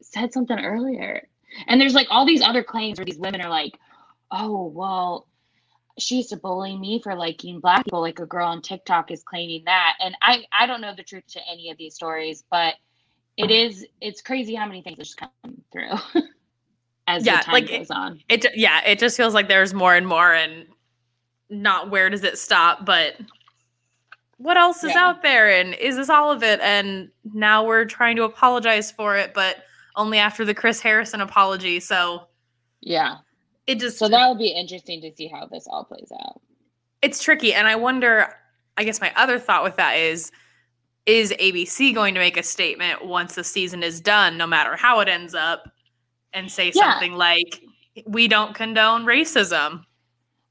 [0.02, 1.28] said something earlier.
[1.68, 3.78] And there's like all these other claims where these women are like,
[4.32, 5.28] oh well,
[5.98, 9.22] she used to bully me for liking black people, like a girl on TikTok is
[9.22, 9.94] claiming that.
[10.00, 12.74] And I I don't know the truth to any of these stories, but
[13.36, 13.66] it mm.
[13.66, 15.30] is it's crazy how many things just come
[15.72, 15.92] through
[17.06, 18.20] as yeah, the time like goes it, on.
[18.28, 20.66] It yeah, it just feels like there's more and more and
[21.48, 23.16] not where does it stop, but
[24.38, 25.06] what else is yeah.
[25.06, 29.16] out there and is this all of it and now we're trying to apologize for
[29.16, 29.58] it but
[29.94, 31.78] only after the Chris Harrison apology.
[31.78, 32.26] So
[32.80, 33.18] yeah.
[33.66, 36.40] It just So that would be interesting to see how this all plays out.
[37.02, 38.34] It's tricky and I wonder
[38.76, 40.32] I guess my other thought with that is
[41.06, 45.00] is ABC going to make a statement once the season is done, no matter how
[45.00, 45.70] it ends up,
[46.32, 46.92] and say yeah.
[46.92, 47.62] something like,
[48.06, 49.84] "We don't condone racism"?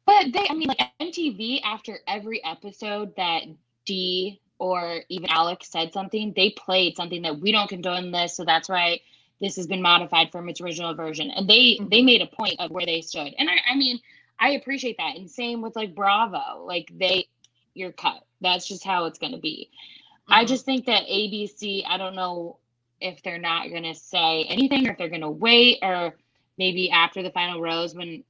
[0.06, 3.43] But they, I mean, like MTV, after every episode that
[3.86, 8.45] Dee or even Alex said something, they played something that we don't condone this, so
[8.45, 8.99] that's why
[9.41, 11.89] this has been modified from its original version, and they mm-hmm.
[11.89, 14.00] they made a point of where they stood, and I, I mean,
[14.39, 17.28] I appreciate that, and same with like Bravo, like they,
[17.74, 18.24] you're cut.
[18.41, 19.69] That's just how it's going to be.
[19.72, 20.34] Mm-hmm.
[20.34, 22.58] I just think that ABC, I don't know
[23.00, 26.15] if they're not going to say anything or if they're going to wait or
[26.58, 28.24] maybe after the final rose when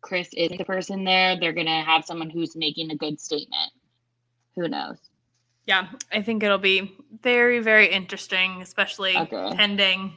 [0.00, 3.72] Chris isn't the person there, they're going to have someone who's making a good statement.
[4.56, 4.98] Who knows?
[5.66, 9.52] Yeah, I think it'll be very, very interesting, especially okay.
[9.54, 10.16] pending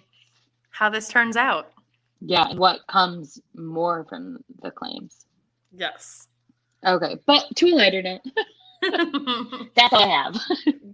[0.71, 1.71] how this turns out.
[2.19, 5.25] Yeah, and what comes more from the claims.
[5.71, 6.27] Yes.
[6.86, 8.21] Okay, but to a lighter note.
[9.75, 10.41] That's all I have.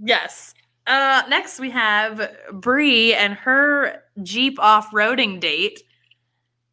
[0.03, 0.53] yes.
[0.85, 5.83] Uh, next, we have Bri and her Jeep off roading date.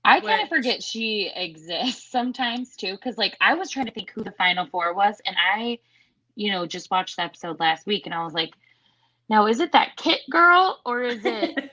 [0.05, 4.11] I kind of forget she exists sometimes too, because like I was trying to think
[4.11, 5.79] who the final four was, and I,
[6.35, 8.51] you know, just watched the episode last week, and I was like,
[9.29, 11.71] now is it that Kit girl or is it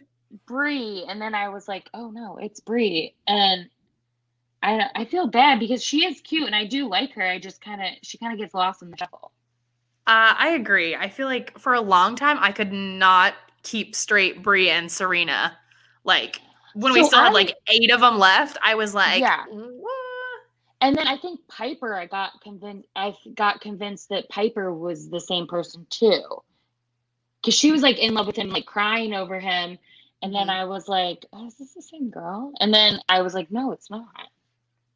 [0.47, 1.05] Bri?
[1.07, 3.69] And then I was like, oh no, it's Bri, and
[4.63, 7.23] I I feel bad because she is cute and I do like her.
[7.23, 9.31] I just kind of she kind of gets lost in the shuffle.
[10.07, 10.95] Uh, I agree.
[10.95, 15.57] I feel like for a long time I could not keep straight Bri and Serena.
[16.03, 16.41] Like
[16.73, 19.45] when so we still I, had like eight of them left, I was like, yeah.
[19.49, 19.91] What?
[20.81, 22.87] And then I think Piper, I got convinced.
[22.95, 26.23] I got convinced that Piper was the same person too,
[27.41, 29.77] because she was like in love with him, like crying over him.
[30.21, 30.62] And then mm-hmm.
[30.62, 32.53] I was like, oh, is this the same girl?
[32.60, 34.07] And then I was like, no, it's not.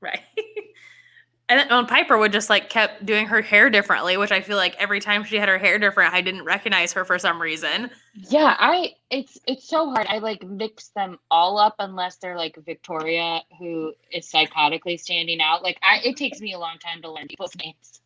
[0.01, 0.21] Right.
[1.49, 4.75] and then Piper would just like kept doing her hair differently, which I feel like
[4.79, 7.91] every time she had her hair different, I didn't recognize her for some reason.
[8.13, 10.07] Yeah, I it's it's so hard.
[10.09, 15.61] I like mix them all up unless they're like Victoria, who is psychotically standing out.
[15.61, 18.01] Like I it takes me a long time to learn people's names.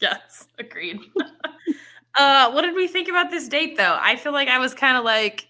[0.00, 0.98] Yes, agreed.
[2.16, 3.98] uh what did we think about this date though?
[4.00, 5.48] I feel like I was kind of like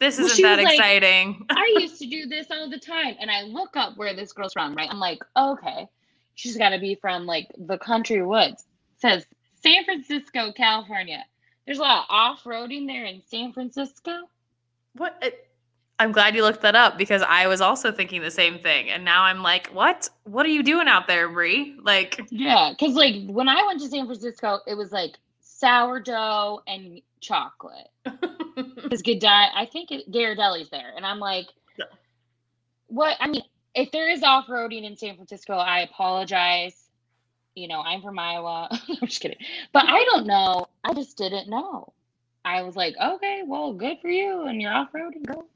[0.00, 1.46] this isn't that like, exciting.
[1.50, 3.16] I used to do this all the time.
[3.20, 4.88] And I look up where this girl's from, right?
[4.90, 5.86] I'm like, okay,
[6.34, 8.64] she's got to be from like the country woods.
[8.96, 9.26] It says
[9.62, 11.24] San Francisco, California.
[11.66, 14.28] There's a lot of off roading there in San Francisco.
[14.94, 15.16] What?
[15.22, 15.30] Uh,
[16.00, 18.90] I'm glad you looked that up because I was also thinking the same thing.
[18.90, 20.08] And now I'm like, what?
[20.24, 21.76] What are you doing out there, Bri?
[21.82, 25.18] Like, yeah, because like when I went to San Francisco, it was like
[25.64, 27.88] sourdough and chocolate.
[28.54, 31.46] Because Godiva, I think it, Ghirardelli's there, and I'm like,
[31.76, 31.86] yeah.
[32.86, 33.16] what?
[33.18, 33.42] I mean,
[33.74, 36.88] if there is off roading in San Francisco, I apologize.
[37.56, 38.68] You know, I'm from Iowa.
[38.88, 39.38] I'm just kidding,
[39.72, 40.68] but I don't know.
[40.84, 41.92] I just didn't know.
[42.44, 45.46] I was like, okay, well, good for you, and you're off roading, go.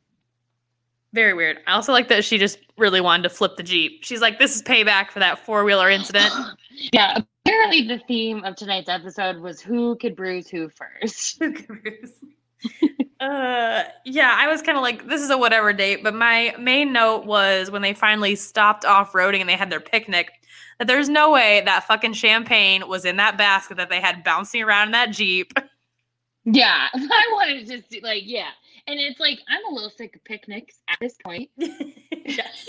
[1.13, 1.59] Very weird.
[1.69, 4.03] I also like that she just really wanted to flip the Jeep.
[4.03, 6.33] She's like, this is payback for that four wheeler incident.
[6.93, 7.19] yeah,
[7.49, 11.39] apparently the theme of tonight's episode was who could bruise who first.
[11.43, 12.13] Who could bruise?
[13.21, 16.93] uh yeah i was kind of like this is a whatever date but my main
[16.93, 20.31] note was when they finally stopped off-roading and they had their picnic
[20.79, 24.61] that there's no way that fucking champagne was in that basket that they had bouncing
[24.63, 25.53] around in that jeep
[26.45, 28.49] Yeah, I wanted to just like yeah,
[28.87, 31.51] and it's like I'm a little sick of picnics at this point.
[31.59, 32.67] yes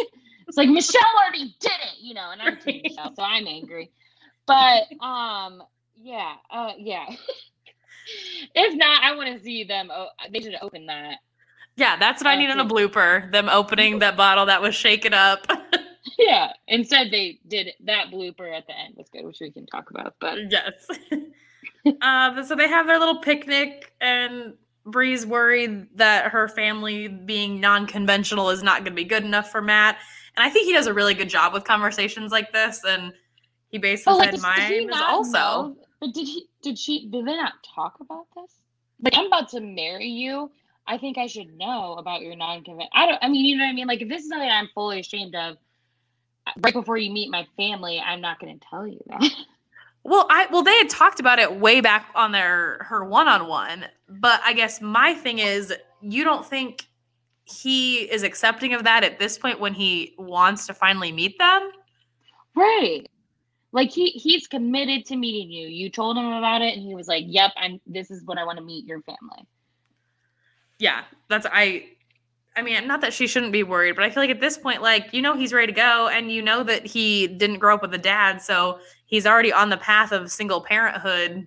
[0.47, 3.91] It's like Michelle already did it, you know, and I'm Team Michelle, so I'm angry.
[4.49, 5.63] But um,
[5.95, 7.05] yeah, uh, yeah.
[8.55, 9.89] if not, I want to see them.
[9.93, 11.19] Oh, they should open that.
[11.77, 15.13] yeah that's what i need in a blooper them opening that bottle that was shaken
[15.13, 15.47] up
[16.17, 16.51] Yeah.
[16.67, 20.15] Instead, they did that blooper at the end was good, which we can talk about.
[20.19, 20.87] But yes
[22.01, 24.53] um so they have their little picnic and
[24.85, 29.61] Bri's worried that her family being non-conventional is not going to be good enough for
[29.61, 29.97] Matt.
[30.35, 32.81] And I think he does a really good job with conversations like this.
[32.87, 33.13] And
[33.69, 35.77] he basically oh, like, said, "Mine is also." know?
[35.99, 36.47] But did he?
[36.61, 37.07] Did she?
[37.09, 38.51] Did they not talk about this?
[39.01, 40.51] Like, I'm about to marry you.
[40.87, 42.89] I think I should know about your non-conventional.
[42.93, 43.19] I don't.
[43.21, 43.87] I mean, you know what I mean.
[43.87, 45.57] Like, if this is something I'm fully ashamed of,
[46.57, 49.31] right before you meet my family, I'm not going to tell you that.
[50.03, 54.39] Well, I well they had talked about it way back on their her one-on-one, but
[54.45, 56.87] I guess my thing is you don't think
[57.43, 61.71] he is accepting of that at this point when he wants to finally meet them?
[62.55, 63.07] right.
[63.71, 65.67] Like he he's committed to meeting you.
[65.67, 67.79] You told him about it, and he was like, "Yep, I'm.
[67.85, 69.45] This is what I want to meet your family."
[70.79, 71.89] Yeah, that's I
[72.55, 74.81] I mean, not that she shouldn't be worried, but I feel like at this point
[74.81, 77.81] like you know he's ready to go and you know that he didn't grow up
[77.81, 81.45] with a dad, so he's already on the path of single parenthood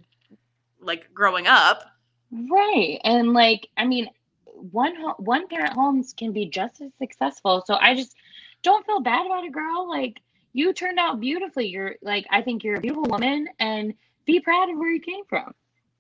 [0.81, 1.85] like growing up.
[2.31, 2.99] Right.
[3.05, 4.09] And like, I mean,
[4.45, 7.63] one one parent homes can be just as successful.
[7.67, 8.15] So I just
[8.63, 9.89] don't feel bad about it, girl.
[9.89, 10.21] Like
[10.53, 11.67] you turned out beautifully.
[11.67, 13.95] You're like, I think you're a beautiful woman and
[14.27, 15.55] be proud of where you came from.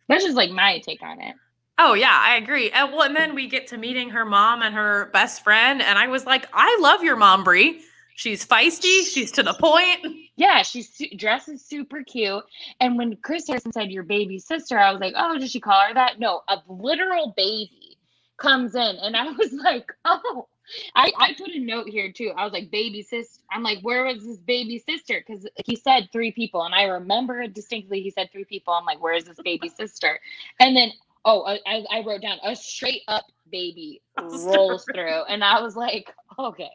[0.09, 1.35] That's just like my take on it.
[1.79, 2.71] Oh yeah, I agree.
[2.71, 5.99] And well, and then we get to meeting her mom and her best friend, and
[5.99, 7.81] I was like, I love your mom, Bri.
[8.15, 9.07] She's feisty.
[9.07, 10.07] She's to the point.
[10.37, 12.45] Yeah, she's su- dresses super cute.
[12.79, 15.81] And when Chris Harrison said your baby sister, I was like, oh, did she call
[15.88, 16.21] her that?
[16.21, 17.97] No, a literal baby
[18.37, 20.47] comes in, and I was like, oh.
[20.94, 22.33] I, I put a note here too.
[22.37, 23.42] I was like, baby sister.
[23.51, 25.22] I'm like, where was this baby sister?
[25.27, 28.72] Because he said three people, and I remember distinctly he said three people.
[28.72, 30.18] I'm like, where is this baby sister?
[30.61, 30.92] And then,
[31.25, 36.12] oh, I, I wrote down a straight up baby rolls through, and I was like,
[36.38, 36.70] okay.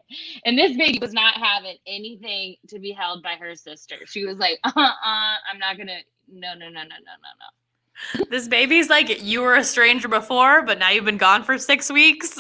[0.46, 3.98] And this baby was not having anything to be held by her sister.
[4.06, 6.00] She was like, uh, uh I'm not gonna.
[6.30, 8.26] No, no, no, no, no, no, no.
[8.30, 11.92] This baby's like, you were a stranger before, but now you've been gone for six
[11.92, 12.38] weeks.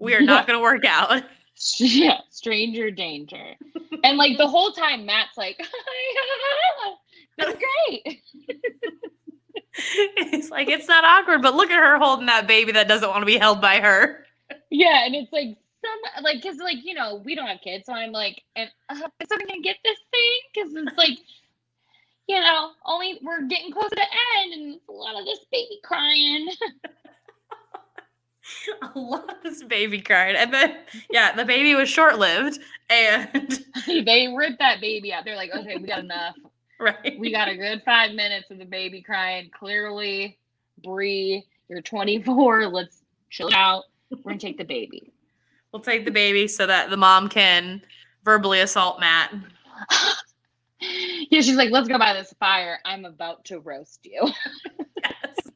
[0.00, 1.22] We are not going to work out.
[1.76, 3.54] Yeah, stranger danger.
[4.02, 5.58] and like the whole time, Matt's like,
[7.36, 8.22] that's great.
[9.74, 13.20] it's like it's not awkward, but look at her holding that baby that doesn't want
[13.20, 14.24] to be held by her.
[14.70, 17.92] Yeah, and it's like some like because like you know we don't have kids, so
[17.92, 20.32] I'm like, and uh, is someone gonna get this thing?
[20.54, 21.18] Because it's like,
[22.26, 24.02] you know, only we're getting close to the
[24.40, 26.48] end, and a lot of this baby crying.
[28.82, 30.36] I love this baby card.
[30.36, 30.76] And then,
[31.10, 32.58] yeah, the baby was short lived.
[32.88, 35.24] And, they ripped that baby out.
[35.24, 36.36] They're like, okay, we got enough.
[36.80, 37.18] right.
[37.18, 39.50] We got a good five minutes of the baby crying.
[39.58, 40.38] Clearly,
[40.82, 42.66] Bri, you're 24.
[42.68, 43.84] Let's chill out.
[44.10, 45.12] We're gonna take the baby.
[45.72, 47.82] We'll take the baby so that the mom can
[48.24, 49.32] verbally assault Matt.
[50.80, 52.80] yeah, she's like, let's go by this fire.
[52.84, 54.28] I'm about to roast you.
[55.02, 55.50] Yes.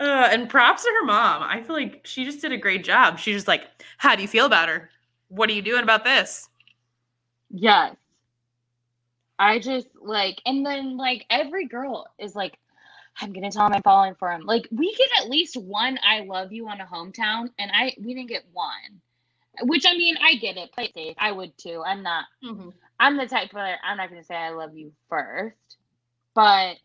[0.00, 1.42] Uh, and props to her mom.
[1.42, 3.18] I feel like she just did a great job.
[3.18, 4.90] She's just like, How do you feel about her?
[5.28, 6.48] What are you doing about this?
[7.50, 7.96] Yes.
[9.38, 12.58] I just like, and then like every girl is like,
[13.20, 14.42] I'm gonna tell him I'm falling for him.
[14.44, 18.14] Like we get at least one I love you on a hometown, and I we
[18.14, 19.00] didn't get one.
[19.62, 20.72] Which I mean, I get it.
[20.72, 21.16] Play it safe.
[21.18, 21.82] I would too.
[21.86, 22.24] I'm not.
[22.44, 22.70] Mm-hmm.
[22.98, 25.76] I'm the type where I'm not gonna say I love you first,
[26.34, 26.76] but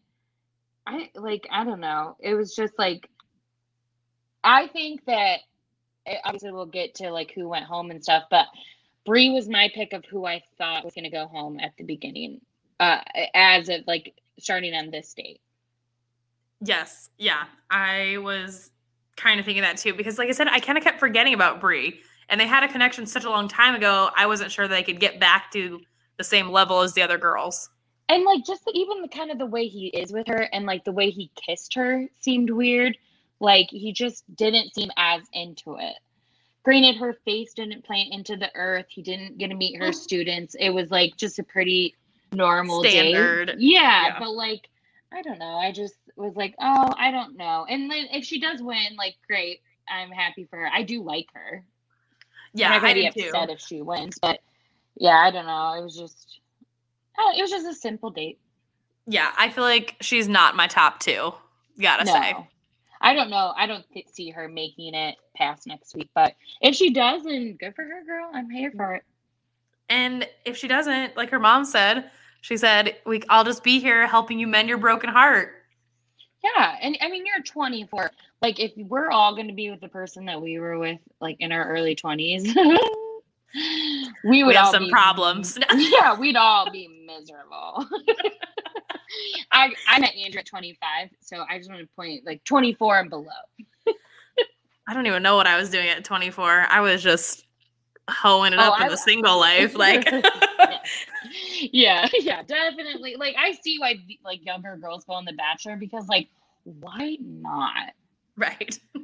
[0.90, 2.18] I like I don't know.
[2.20, 3.10] It was just like
[4.44, 5.40] I think that
[6.24, 8.48] obviously we'll get to like who went home and stuff, but
[9.06, 12.42] Bri was my pick of who I thought was gonna go home at the beginning,
[12.80, 13.02] uh,
[13.34, 15.42] as of like starting on this date.
[16.62, 17.10] Yes.
[17.18, 17.46] Yeah.
[17.70, 18.72] I was
[19.16, 21.62] kind of thinking that too because, like I said, I kind of kept forgetting about
[21.62, 24.10] Bri, and they had a connection such a long time ago.
[24.16, 25.82] I wasn't sure they could get back to
[26.18, 27.70] the same level as the other girls.
[28.10, 30.66] And like just the, even the kind of the way he is with her and
[30.66, 32.98] like the way he kissed her seemed weird.
[33.40, 35.96] Like he just didn't seem as into it.
[36.64, 38.88] granted, her face didn't plant into the earth.
[38.90, 39.96] He didn't get to meet her mm.
[39.96, 40.56] students.
[40.60, 41.96] It was like just a pretty
[42.32, 43.48] normal Standard.
[43.48, 43.56] day.
[43.60, 44.20] Yeah, Yeah.
[44.20, 44.70] but like,
[45.12, 45.58] I don't know.
[45.58, 47.66] I just was like, oh, I don't know.
[47.70, 49.62] And then if she does win, like, great.
[49.90, 50.70] I'm happy for her.
[50.72, 51.64] I do like her.
[52.54, 53.32] Yeah, I'm not I gonna be too.
[53.54, 54.40] if she wins, but
[54.98, 55.74] yeah, I don't know.
[55.80, 56.39] It was just,
[57.20, 58.40] oh, it was just a simple date.
[59.08, 61.34] Yeah, I feel like she's not my top two.
[61.82, 62.36] Gotta say.
[63.02, 63.54] I don't know.
[63.56, 67.56] I don't th- see her making it past next week, but if she does, then
[67.58, 68.30] good for her, girl.
[68.34, 69.04] I'm here for it.
[69.88, 72.12] And if she doesn't, like her mom said,
[72.42, 75.54] she said, "We, I'll just be here helping you mend your broken heart."
[76.44, 78.12] Yeah, and I mean, you're 24.
[78.42, 81.38] Like, if we're all going to be with the person that we were with, like
[81.40, 82.56] in our early 20s,
[84.24, 85.58] we would We have some problems.
[85.76, 87.86] yeah, we'd all be miserable.
[89.52, 93.10] I I met Andrew at 25, so I just want to point like 24 and
[93.10, 93.26] below.
[94.88, 96.66] I don't even know what I was doing at 24.
[96.70, 97.46] I was just
[98.10, 99.76] hoeing it Oh, up in the single life.
[99.80, 100.12] Like,
[101.72, 103.16] yeah, yeah, definitely.
[103.16, 106.30] Like I see why like younger girls go on The Bachelor because like
[106.64, 107.94] why not?
[108.40, 108.80] Right.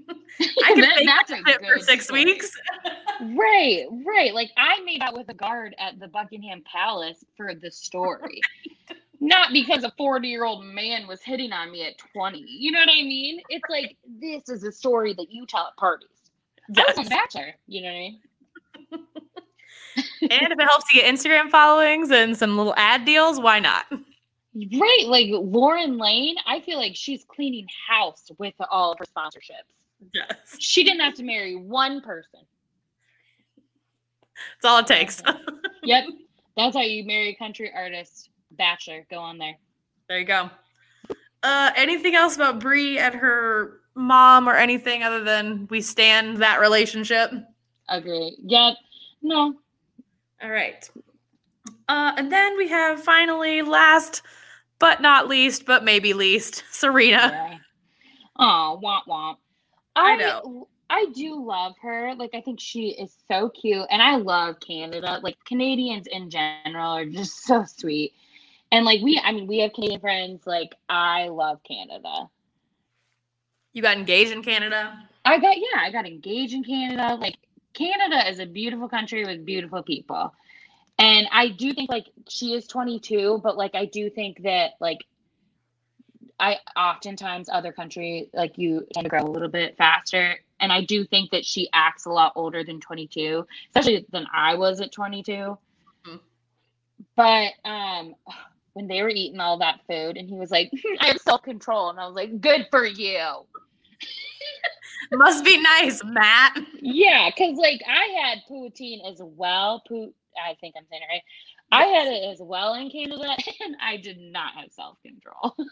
[0.42, 2.26] I can That- that's that a for six story.
[2.26, 2.52] weeks.
[3.22, 4.34] Right, right.
[4.34, 8.42] Like I made out with a guard at the Buckingham Palace for the story.
[9.22, 12.44] Not because a 40 year old man was hitting on me at 20.
[12.46, 13.40] You know what I mean?
[13.48, 16.10] It's like, this is a story that you tell at parties.
[16.78, 17.08] I was Yes.
[17.08, 17.54] a bachelor.
[17.68, 18.20] You know what I mean?
[20.24, 23.86] and if it helps you get Instagram followings and some little ad deals, why not?
[24.56, 25.04] Right.
[25.06, 29.74] Like Lauren Lane, I feel like she's cleaning house with all of her sponsorships.
[30.14, 30.56] Yes.
[30.60, 32.40] She didn't have to marry one person.
[34.62, 35.22] That's all it takes.
[35.84, 36.06] Yep.
[36.58, 38.32] That's how you marry a country artist.
[38.50, 39.06] Bachelor.
[39.12, 39.56] Go on there.
[40.10, 40.50] there you go.
[41.44, 46.60] Uh, anything else about Bri and her mom or anything other than we stand that
[46.60, 47.30] relationship?
[47.88, 48.36] Agree.
[48.46, 48.78] Yep.
[49.22, 49.54] No.
[50.42, 50.90] All right.
[51.88, 54.24] Uh, and then we have finally, last
[54.80, 57.30] but not least, but maybe least, Serena.
[57.32, 57.58] Yeah.
[58.38, 59.38] Oh, womp womp.
[59.96, 60.68] I know.
[60.90, 62.14] I do love her.
[62.16, 63.86] Like, I think she is so cute.
[63.90, 65.20] And I love Canada.
[65.24, 68.14] Like, Canadians in general are just so sweet.
[68.72, 70.46] And, like, we, I mean, we have Canadian friends.
[70.46, 72.30] Like, I love Canada.
[73.74, 74.94] You got engaged in Canada.
[75.24, 77.18] I got, yeah, I got engaged in Canada.
[77.20, 77.38] Like,
[77.74, 80.34] Canada is a beautiful country with beautiful people.
[80.98, 85.06] And I do think, like, she is 22, but, like, I do think that, like,
[86.40, 90.84] I oftentimes other country like you tend to grow a little bit faster, and I
[90.84, 94.92] do think that she acts a lot older than 22, especially than I was at
[94.92, 95.58] 22.
[96.06, 96.20] Mhm.
[97.16, 98.16] But um,
[98.74, 101.90] when they were eating all that food, and he was like, "I have self control,"
[101.90, 103.46] and I was like, "Good for you."
[105.14, 106.58] Must be nice, Matt.
[106.82, 109.82] Yeah, because like I had poutine as well.
[110.44, 111.22] I think I'm saying it right.
[111.72, 115.56] I had it as well in Canada, and I did not have self control.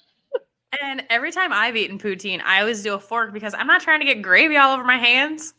[0.82, 4.00] And every time I've eaten poutine, I always do a fork because I'm not trying
[4.00, 5.54] to get gravy all over my hands.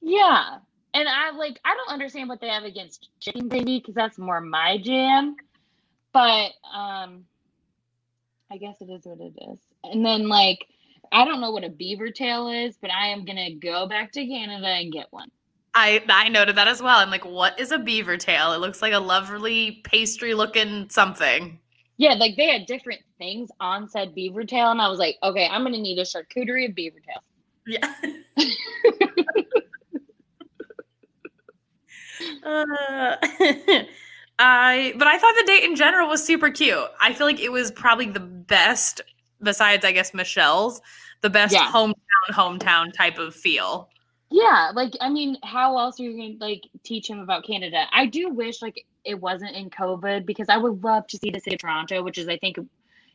[0.00, 0.58] Yeah.
[0.94, 4.40] And I like I don't understand what they have against chicken gravy because that's more
[4.40, 5.36] my jam.
[6.12, 7.24] But um
[8.50, 9.58] I guess it is what it is.
[9.84, 10.66] And then like
[11.12, 14.26] I don't know what a beaver tail is, but I am gonna go back to
[14.26, 15.30] Canada and get one.
[15.78, 16.98] I I noted that as well.
[16.98, 18.52] I'm like, what is a beaver tail?
[18.52, 21.58] It looks like a lovely pastry looking something.
[21.98, 25.46] Yeah, like they had different things on said beaver tail, and I was like, okay,
[25.46, 27.22] I'm gonna need a charcuterie of beaver tail.
[27.66, 27.94] Yeah.
[32.44, 33.16] uh,
[34.40, 36.78] I but I thought the date in general was super cute.
[37.00, 39.00] I feel like it was probably the best,
[39.42, 40.80] besides I guess Michelle's,
[41.20, 41.70] the best Yeah.
[41.70, 41.94] hometown
[42.30, 43.90] hometown type of feel.
[44.30, 47.86] Yeah, like I mean, how else are you going to like teach him about Canada?
[47.92, 51.40] I do wish like it wasn't in COVID because I would love to see the
[51.40, 52.58] city of Toronto, which is I think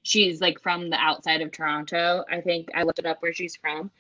[0.02, 2.24] she's like from the outside of Toronto.
[2.32, 3.92] I think I looked it up where she's from.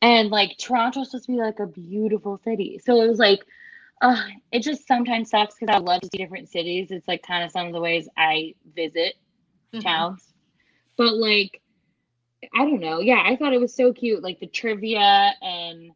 [0.00, 2.80] And like Toronto's supposed to be like a beautiful city.
[2.82, 3.40] So it was like
[4.02, 6.90] uh it just sometimes sucks because I love to see different cities.
[6.90, 9.14] It's like kind of some of the ways I visit
[9.74, 9.82] Mhm.
[9.82, 10.32] towns.
[10.96, 11.60] But like
[12.54, 13.00] I don't know.
[13.00, 14.22] Yeah, I thought it was so cute.
[14.22, 15.92] Like the trivia and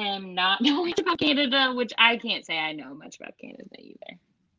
[0.00, 4.18] him not knowing about Canada, which I can't say I know much about Canada either.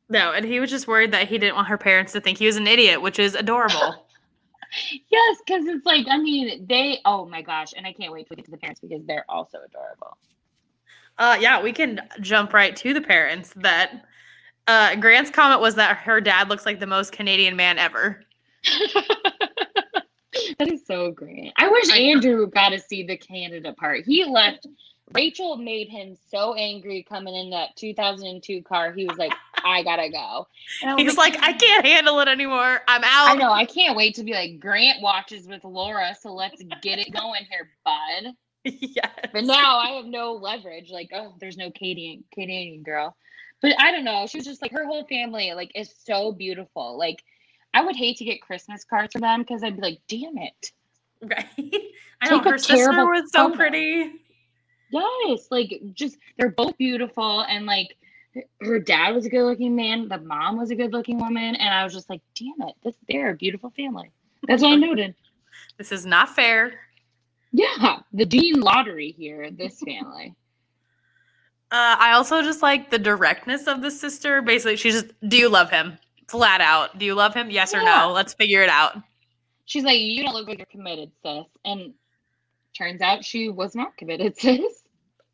[0.10, 2.46] No, and he was just worried that he didn't want her parents to think he
[2.46, 4.08] was an idiot, which is adorable.
[5.10, 8.36] Yes, because it's like, I mean, they, oh my gosh, and I can't wait to
[8.38, 10.18] get to the parents because they're also adorable.
[11.18, 13.54] Uh, yeah, we can jump right to the parents.
[13.58, 14.06] That
[14.68, 18.24] uh, Grant's comment was that her dad looks like the most Canadian man ever.
[20.60, 21.54] that is so great.
[21.58, 24.06] I wish Andrew got to see the Canada part.
[24.06, 24.68] He left.
[25.14, 28.94] Rachel made him so angry coming in that 2002 car.
[28.94, 30.48] He was like, "I gotta go."
[30.96, 32.80] He's like, "I can't handle it anymore.
[32.88, 33.52] I'm out." I know.
[33.52, 36.16] I can't wait to be like Grant watches with Laura.
[36.20, 38.34] So let's get it going here, bud.
[38.64, 39.10] Yes.
[39.34, 40.92] But now I have no leverage.
[40.92, 43.16] Like, oh, there's no Canadian Canadian girl.
[43.60, 44.28] But I don't know.
[44.28, 46.98] She was just like her whole family like is so beautiful.
[46.98, 47.24] Like
[47.74, 50.72] I would hate to get Christmas cards for them because I'd be like, damn it.
[51.22, 51.46] Right.
[52.22, 53.56] I know her sister was so photo.
[53.56, 54.12] pretty.
[54.92, 57.96] Yes, like just they're both beautiful and like
[58.62, 61.74] her dad was a good looking man, the mom was a good looking woman, and
[61.74, 64.12] I was just like, damn it, this they're a beautiful family.
[64.48, 65.16] That's what I noted.
[65.78, 66.74] This is not fair.
[67.52, 70.36] Yeah, the Dean lottery here, this family.
[71.72, 74.42] Uh, I also just like the directness of the sister.
[74.42, 75.98] Basically, she's just, do you love him?
[76.28, 76.98] Flat out.
[76.98, 77.50] Do you love him?
[77.50, 77.82] Yes yeah.
[77.82, 78.14] or no?
[78.14, 78.98] Let's figure it out.
[79.66, 81.46] She's like, you don't look like you're committed, sis.
[81.66, 81.94] And
[82.78, 84.84] turns out she was not committed, sis.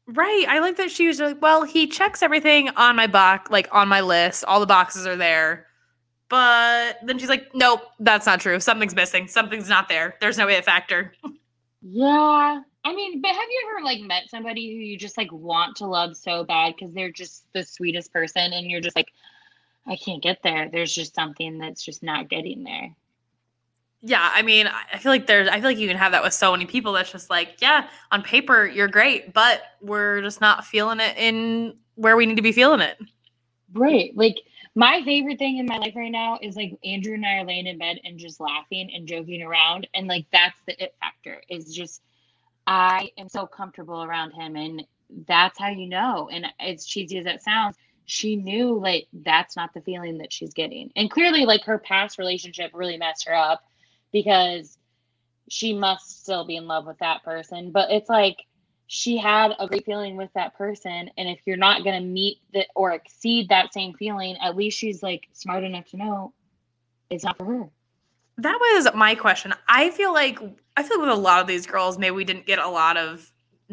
[0.08, 0.46] Right.
[0.48, 3.88] I like that she was like, well, he checks everything on my box, like on
[3.88, 4.46] my list.
[4.46, 5.68] All the boxes are there.
[6.30, 8.60] But then she's like, nope, that's not true.
[8.60, 9.28] Something's missing.
[9.28, 10.16] Something's not there.
[10.20, 11.14] There's no it factor.
[11.82, 12.62] yeah.
[12.86, 15.86] I mean, but have you ever like met somebody who you just like want to
[15.86, 19.08] love so bad because they're just the sweetest person and you're just like,
[19.88, 20.70] I can't get there.
[20.72, 22.96] There's just something that's just not getting there.
[24.02, 26.34] Yeah, I mean, I feel like there's I feel like you can have that with
[26.34, 30.66] so many people that's just like, yeah, on paper you're great, but we're just not
[30.66, 32.98] feeling it in where we need to be feeling it.
[33.74, 34.16] Right.
[34.16, 34.38] Like
[34.76, 37.66] my favorite thing in my life right now is like Andrew and I are laying
[37.66, 41.74] in bed and just laughing and joking around and like that's the it factor is
[41.74, 42.04] just
[42.68, 44.84] I am so comfortable around him and
[45.28, 46.30] that's how you know.
[46.32, 47.78] And as cheesy as that sounds,
[48.08, 50.92] she knew like that's not the feeling that she's getting.
[50.96, 53.64] And clearly like her past relationship really messed her up
[54.14, 54.78] because
[55.50, 57.72] she must still be in love with that person.
[57.72, 58.38] But it's like
[58.88, 62.38] she had a great feeling with that person and if you're not going to meet
[62.54, 66.34] the or exceed that same feeling, at least she's like smart enough to know
[67.10, 67.70] it's not for her.
[68.38, 69.54] That was my question.
[69.68, 70.40] I feel like
[70.78, 72.96] I feel like with a lot of these girls maybe we didn't get a lot
[72.96, 73.30] of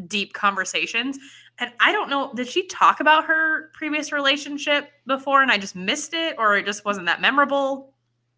[0.09, 1.21] deep conversations
[1.59, 5.77] and I don't know, did she talk about her previous relationship before and I just
[5.77, 7.93] missed it or it just wasn't that memorable?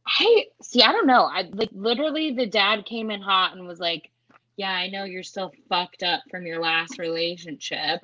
[0.07, 1.25] I see, I don't know.
[1.25, 4.11] I like literally the dad came in hot and was like,
[4.57, 8.01] Yeah, I know you're still fucked up from your last relationship.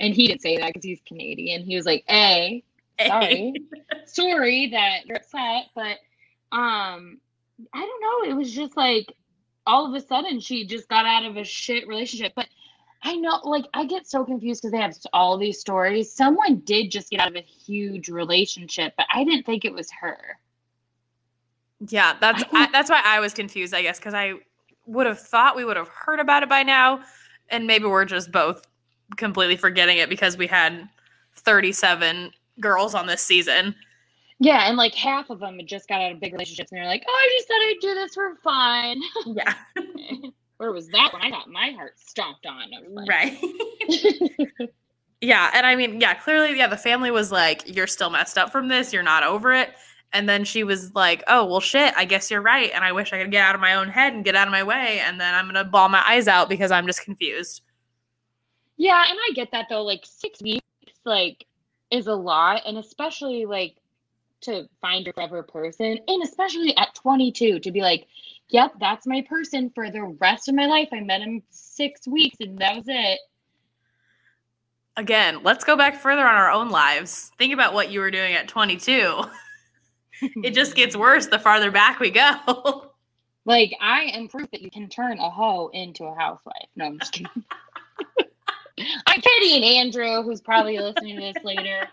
[0.00, 1.62] and he didn't say that because he's Canadian.
[1.62, 2.64] He was like, A,
[3.06, 3.54] sorry.
[4.06, 5.98] sorry that you're upset, but
[6.56, 7.18] um
[7.72, 8.30] I don't know.
[8.30, 9.12] It was just like
[9.66, 12.32] all of a sudden she just got out of a shit relationship.
[12.34, 12.48] But
[13.04, 16.10] I know, like, I get so confused because they have all these stories.
[16.10, 19.90] Someone did just get out of a huge relationship, but I didn't think it was
[20.00, 20.38] her.
[21.88, 23.74] Yeah, that's I, that's why I was confused.
[23.74, 24.34] I guess because I
[24.86, 27.00] would have thought we would have heard about it by now,
[27.50, 28.66] and maybe we're just both
[29.16, 30.88] completely forgetting it because we had
[31.34, 32.30] thirty-seven
[32.60, 33.74] girls on this season.
[34.38, 36.86] Yeah, and like half of them had just got out of big relationships, and they're
[36.86, 39.54] like, "Oh, I just thought I'd do this for fun." Yeah.
[40.58, 42.70] Where was that when I got my heart stomped on?
[42.94, 43.38] Like, right.
[45.20, 45.50] yeah.
[45.52, 48.68] And I mean, yeah, clearly, yeah, the family was like, you're still messed up from
[48.68, 48.92] this.
[48.92, 49.70] You're not over it.
[50.12, 52.70] And then she was like, oh, well, shit, I guess you're right.
[52.72, 54.52] And I wish I could get out of my own head and get out of
[54.52, 55.00] my way.
[55.00, 57.62] And then I'm going to bawl my eyes out because I'm just confused.
[58.76, 59.04] Yeah.
[59.08, 59.82] And I get that though.
[59.82, 60.62] Like six weeks,
[61.04, 61.46] like,
[61.90, 62.62] is a lot.
[62.64, 63.74] And especially like
[64.42, 65.98] to find your forever person.
[66.06, 68.06] And especially at 22 to be like,
[68.48, 70.88] yep, that's my person for the rest of my life.
[70.92, 73.18] I met him six weeks and that was it.
[74.96, 77.32] Again, let's go back further on our own lives.
[77.38, 79.24] Think about what you were doing at 22.
[80.42, 82.92] it just gets worse the farther back we go.
[83.44, 86.68] like, I am proof that you can turn a hoe into a housewife.
[86.76, 87.44] No, I'm just kidding.
[89.06, 91.88] I'm kidding, Andrew, who's probably listening to this later.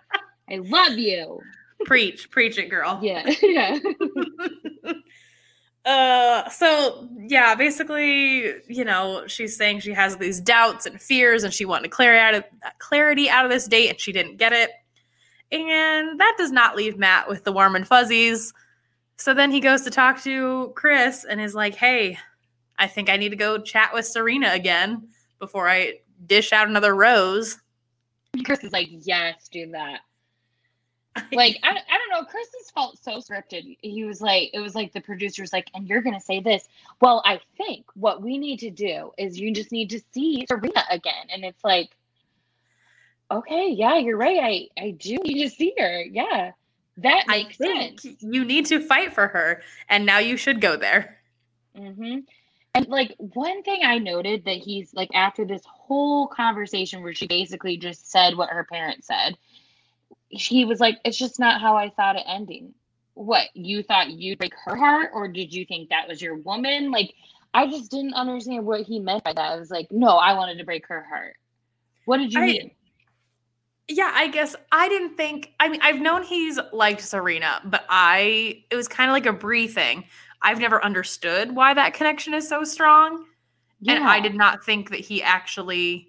[0.50, 1.40] I love you.
[1.86, 3.00] Preach, preach it, girl.
[3.02, 3.28] Yeah.
[3.42, 3.78] yeah.
[5.84, 11.54] Uh, so yeah, basically, you know, she's saying she has these doubts and fears, and
[11.54, 12.44] she wanted clarity out of
[12.78, 14.70] clarity out of this date, and she didn't get it.
[15.52, 18.54] And that does not leave Matt with the warm and fuzzies.
[19.18, 22.18] So then he goes to talk to Chris and is like, "Hey,
[22.78, 25.10] I think I need to go chat with Serena again
[25.40, 27.58] before I dish out another rose."
[28.46, 30.02] Chris is like, "Yes, do that."
[31.34, 33.78] like I, I don't know chris's felt so scripted.
[33.82, 36.68] He was like it was like the producer's like and you're gonna say this.
[37.02, 40.84] Well i think what we need to do is you just need to see serena
[40.90, 41.90] again and it's like
[43.30, 46.52] okay yeah you're right i i do need to see her yeah.
[46.98, 48.06] That makes sense.
[48.20, 51.18] you need to fight for her and now you should go there.
[51.76, 52.20] Mm-hmm.
[52.74, 57.28] And like one thing I noted that he's like after this whole conversation where she
[57.28, 59.38] basically just said what her parents said,
[60.32, 62.74] he was like, It's just not how I thought it ending.
[63.14, 66.92] What you thought you'd break her heart, or did you think that was your woman?
[66.92, 67.14] Like,
[67.54, 69.52] I just didn't understand what he meant by that.
[69.52, 71.36] I was like, No, I wanted to break her heart.
[72.06, 72.72] What did you I- mean?
[73.88, 75.52] Yeah, I guess I didn't think.
[75.60, 79.34] I mean, I've known he's liked Serena, but I it was kind of like a
[79.34, 80.06] Bri thing.
[80.42, 83.26] I've never understood why that connection is so strong,
[83.86, 86.08] and I did not think that he actually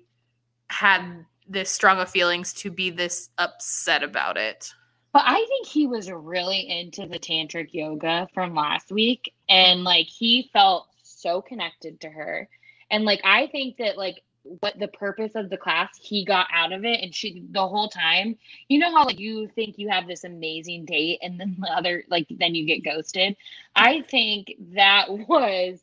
[0.69, 4.73] had this strong of feelings to be this upset about it.
[5.13, 10.07] But I think he was really into the tantric yoga from last week and like
[10.07, 12.49] he felt so connected to her.
[12.91, 16.73] And like I think that like what the purpose of the class he got out
[16.73, 18.37] of it and she the whole time
[18.69, 22.03] you know how like you think you have this amazing date and then the other
[22.09, 23.37] like then you get ghosted
[23.77, 25.79] i think that was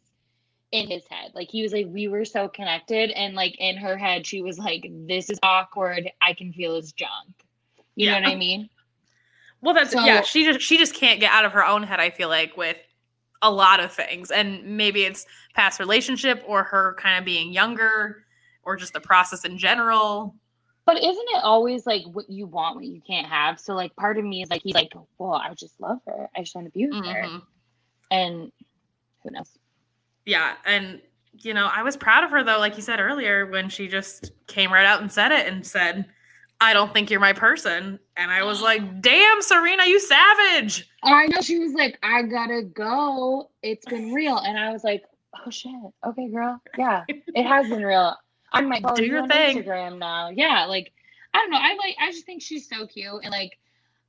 [0.71, 3.97] in his head like he was like we were so connected and like in her
[3.97, 7.09] head she was like this is awkward i can feel his junk
[7.95, 8.69] you know what i mean
[9.61, 10.21] Well, that's So- yeah.
[10.21, 11.99] She just she just can't get out of her own head.
[11.99, 12.77] I feel like with
[13.41, 18.23] a lot of things, and maybe it's past relationship or her kind of being younger,
[18.63, 20.33] or just the process in general.
[20.85, 23.59] But isn't it always like what you want, what you can't have?
[23.59, 26.29] So like part of me is like he's like, well, I just love her.
[26.35, 27.23] I just want to be with her.
[27.27, 27.41] Mhm.
[28.11, 28.51] And
[29.23, 29.51] who knows?
[30.29, 31.01] Yeah, and
[31.33, 34.31] you know, I was proud of her though, like you said earlier, when she just
[34.45, 36.05] came right out and said it and said,
[36.61, 41.25] "I don't think you're my person," and I was like, "Damn, Serena, you savage!" I
[41.27, 43.49] know she was like, I gotta go.
[43.63, 44.37] It's been real.
[44.37, 45.03] And I was like,
[45.33, 45.71] oh shit.
[46.05, 46.61] Okay, girl.
[46.77, 48.15] Yeah, it has been real.
[48.51, 49.63] I might follow Do your on thing.
[49.63, 50.29] Instagram now.
[50.29, 50.91] Yeah, like
[51.33, 51.57] I don't know.
[51.57, 53.57] I like I just think she's so cute and like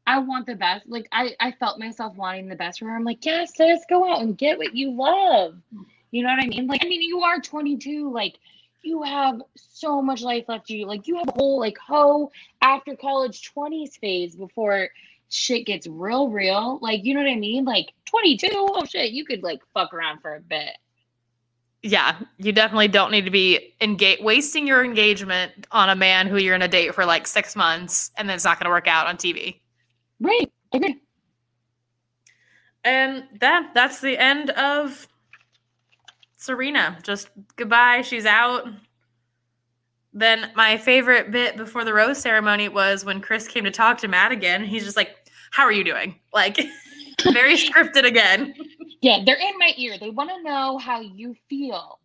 [0.06, 0.86] I want the best.
[0.88, 2.96] Like I I felt myself wanting the best for her.
[2.96, 5.54] I'm like, yes, sis, go out and get what you love.
[6.10, 6.66] You know what I mean?
[6.66, 8.12] Like I mean, you are 22.
[8.12, 8.36] Like
[8.82, 10.86] you have so much life left to you.
[10.86, 12.30] Like you have a whole like hoe
[12.62, 14.88] after college 20s phase before
[15.28, 16.78] shit gets real real.
[16.82, 17.64] Like you know what I mean?
[17.64, 18.48] Like 22.
[18.52, 20.76] Oh shit, you could like fuck around for a bit.
[21.82, 26.36] Yeah, you definitely don't need to be engage wasting your engagement on a man who
[26.36, 28.86] you're in a date for like six months, and then it's not going to work
[28.86, 29.60] out on TV.
[30.20, 30.52] Right.
[30.74, 30.96] Okay.
[32.84, 35.08] And that that's the end of
[36.40, 36.98] Serena.
[37.02, 38.00] Just goodbye.
[38.00, 38.66] She's out.
[40.12, 44.08] Then my favorite bit before the rose ceremony was when Chris came to talk to
[44.08, 44.64] Matt again.
[44.64, 45.16] He's just like,
[45.50, 46.56] "How are you doing?" Like
[47.32, 48.54] very scripted again.
[49.02, 49.98] Yeah, they're in my ear.
[49.98, 52.00] They want to know how you feel.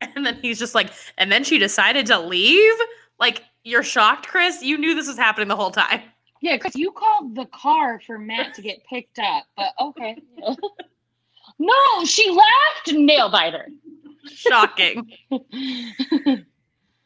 [0.00, 2.74] And then he's just like, and then she decided to leave?
[3.18, 4.62] Like, you're shocked, Chris?
[4.62, 6.02] You knew this was happening the whole time.
[6.42, 10.20] Yeah, because you called the car for Matt to get picked up, but okay.
[11.58, 13.68] no, she laughed, Nail biter.
[14.26, 15.10] Shocking.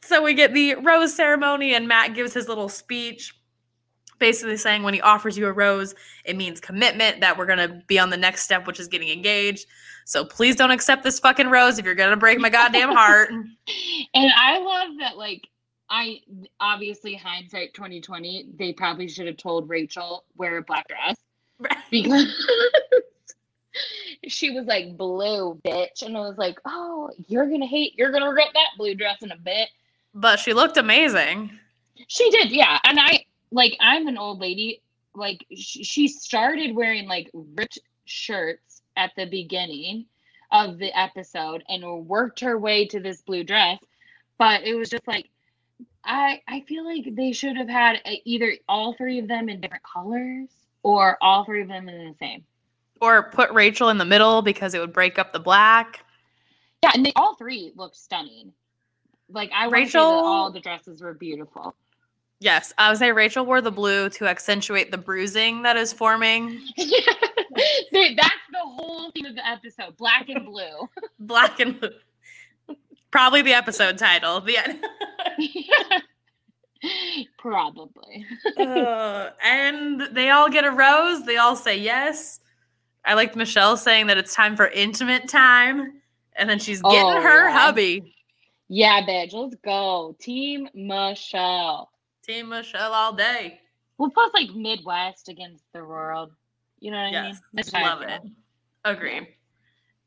[0.03, 3.35] so we get the rose ceremony, and Matt gives his little speech,
[4.19, 5.95] basically saying when he offers you a rose,
[6.25, 9.09] it means commitment that we're going to be on the next step, which is getting
[9.09, 9.67] engaged.
[10.05, 13.31] So please don't accept this fucking rose if you're going to break my goddamn heart.
[14.15, 15.47] And I love that, like,
[15.91, 16.21] I
[16.61, 21.17] obviously hindsight 2020, they probably should have told Rachel wear a black dress
[21.91, 22.27] because
[24.29, 26.03] she was like blue bitch.
[26.03, 29.31] And I was like, oh, you're gonna hate, you're gonna regret that blue dress in
[29.33, 29.69] a bit.
[30.15, 31.51] but she looked amazing.
[32.07, 32.79] She did, yeah.
[32.85, 34.81] And I like I'm an old lady.
[35.15, 40.07] Like sh- she started wearing like ripped shirts at the beginning
[40.51, 43.79] of the episode and worked her way to this blue dress.
[44.39, 45.29] But it was just like
[46.05, 49.61] I I feel like they should have had uh, either all three of them in
[49.61, 50.49] different colors
[50.83, 52.45] or all three of them in the same.
[53.01, 56.05] Or put Rachel in the middle because it would break up the black.
[56.83, 58.53] Yeah, and they all three looked stunning.
[59.31, 61.75] Like I want to say that Rachel- all the dresses were beautiful.
[62.41, 66.61] Yes, I would say Rachel wore the blue to accentuate the bruising that is forming.
[67.91, 70.89] They- That's the whole theme of the episode: black and blue.
[71.19, 71.91] Black and blue.
[73.11, 74.41] Probably the episode title.
[74.41, 74.85] The end.
[77.39, 78.25] Probably.
[78.57, 81.25] Uh, and they all get a rose.
[81.27, 82.39] They all say yes.
[83.05, 86.01] I liked Michelle saying that it's time for intimate time.
[86.37, 87.59] And then she's getting Oh, her yeah.
[87.59, 88.15] hubby.
[88.69, 89.33] Yeah, bitch.
[89.33, 91.91] Let's go, Team Michelle.
[92.25, 93.61] Team Michelle all day.
[93.97, 96.33] We'll plus like Midwest against the world.
[96.79, 97.31] You know what I mean?
[97.33, 97.41] Yes.
[97.53, 98.21] That's Love it.
[98.85, 99.29] Agree.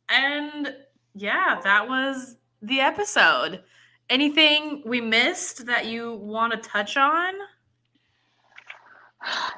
[0.08, 0.74] And
[1.16, 3.64] yeah, that was the episode.
[4.10, 7.34] Anything we missed that you want to touch on?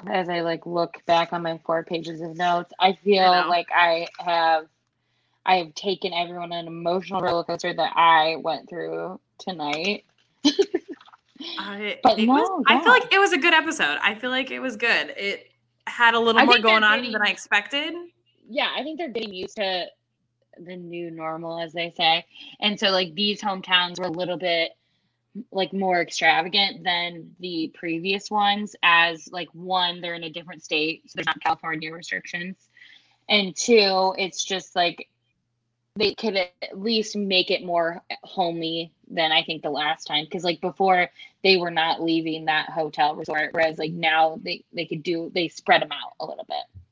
[0.06, 3.68] As I like look back on my four pages of notes, I feel I like
[3.74, 4.66] I have
[5.46, 10.04] I have taken everyone on an emotional roller coaster that I went through tonight.
[11.58, 13.98] I, But it was- no, I feel like it was a good episode.
[14.02, 15.14] I feel like it was good.
[15.16, 15.50] It
[15.86, 17.94] had a little I more going on getting- than I expected.
[18.48, 19.86] yeah, I think they're getting used to
[20.58, 22.24] the new normal, as they say.
[22.60, 24.70] And so, like, these hometowns were a little bit
[25.50, 31.02] like more extravagant than the previous ones, as like one, they're in a different state,
[31.06, 32.68] so there's not California restrictions.
[33.28, 35.08] And two, it's just like
[35.96, 40.26] they could at least make it more homey than I think the last time.
[40.30, 41.08] Cause like before
[41.42, 45.48] they were not leaving that hotel resort, whereas like now they, they could do they
[45.48, 46.82] spread them out a little bit.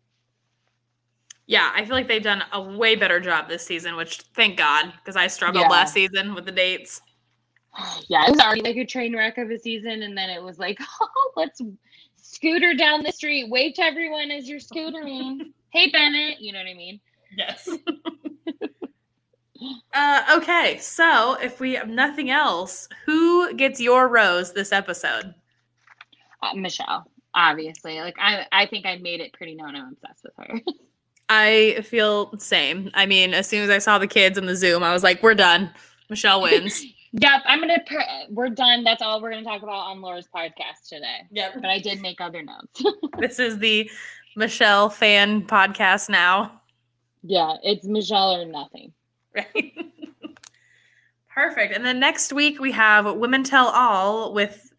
[1.47, 4.93] Yeah, I feel like they've done a way better job this season, which thank God,
[4.97, 5.69] because I struggled Yeah.
[5.69, 7.01] last season with the dates.
[8.09, 10.59] yeah, it was already like a train wreck of a season, and then it was
[10.59, 11.61] like, oh, let's
[12.17, 15.53] scooter down the street, wave to everyone as you're scootering.
[15.71, 17.01] hey, Bennett, you know what I mean?
[17.37, 17.69] Yes.
[19.95, 25.35] uh, okay, so if we have nothing else, who gets your rose this episode?
[26.43, 28.01] Uh, Michelle, obviously.
[28.01, 30.61] Like I, I think I made it pretty known I'm obsessed with her.
[31.29, 32.91] I feel same.
[32.93, 35.23] I mean, as soon as I saw the kids in the Zoom, I was like,
[35.23, 35.71] we're done.
[36.11, 36.85] Michelle wins.
[37.13, 37.79] Yep, I'm gonna.
[37.87, 38.85] Per- we're done.
[38.85, 41.21] That's all we're gonna talk about on Laura's podcast today.
[41.31, 41.53] yep.
[41.55, 42.83] But I did make other notes.
[43.19, 43.91] This is the
[44.37, 46.61] Michelle fan podcast now.
[47.23, 48.93] yeah, it's Michelle or nothing.
[49.35, 49.73] Right.
[51.35, 51.75] Perfect.
[51.75, 54.73] And then next week we have Women Tell All with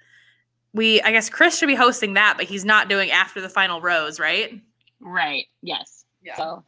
[0.74, 3.82] we I guess Chris should be hosting that, but he's not doing after the final
[3.82, 4.60] rose, right?
[5.00, 5.46] Right.
[5.62, 6.06] Yes.
[6.22, 6.36] Yeah.
[6.38, 6.64] So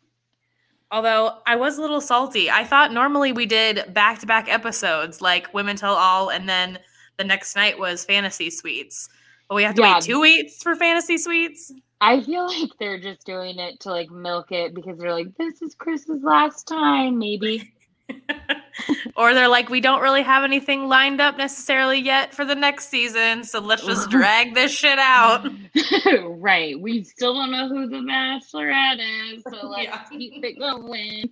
[0.95, 2.49] Although I was a little salty.
[2.49, 6.79] I thought normally we did back to back episodes like Women Tell All and then
[7.17, 9.09] the next night was Fantasy Suites.
[9.49, 9.95] But we have to Yeah.
[9.95, 11.73] wait two weeks for Fantasy Suites.
[11.99, 15.61] I feel like they're just doing it to like milk it because they're like, this
[15.61, 17.73] is Chris's last time, maybe.
[19.16, 22.89] or they're like, we don't really have anything lined up necessarily yet for the next
[22.89, 25.47] season, so let's just drag this shit out.
[26.26, 26.80] right.
[26.80, 28.99] We still don't know who the bachelorette
[29.34, 30.03] is, so let's Yeah.
[30.10, 31.30] keep it going.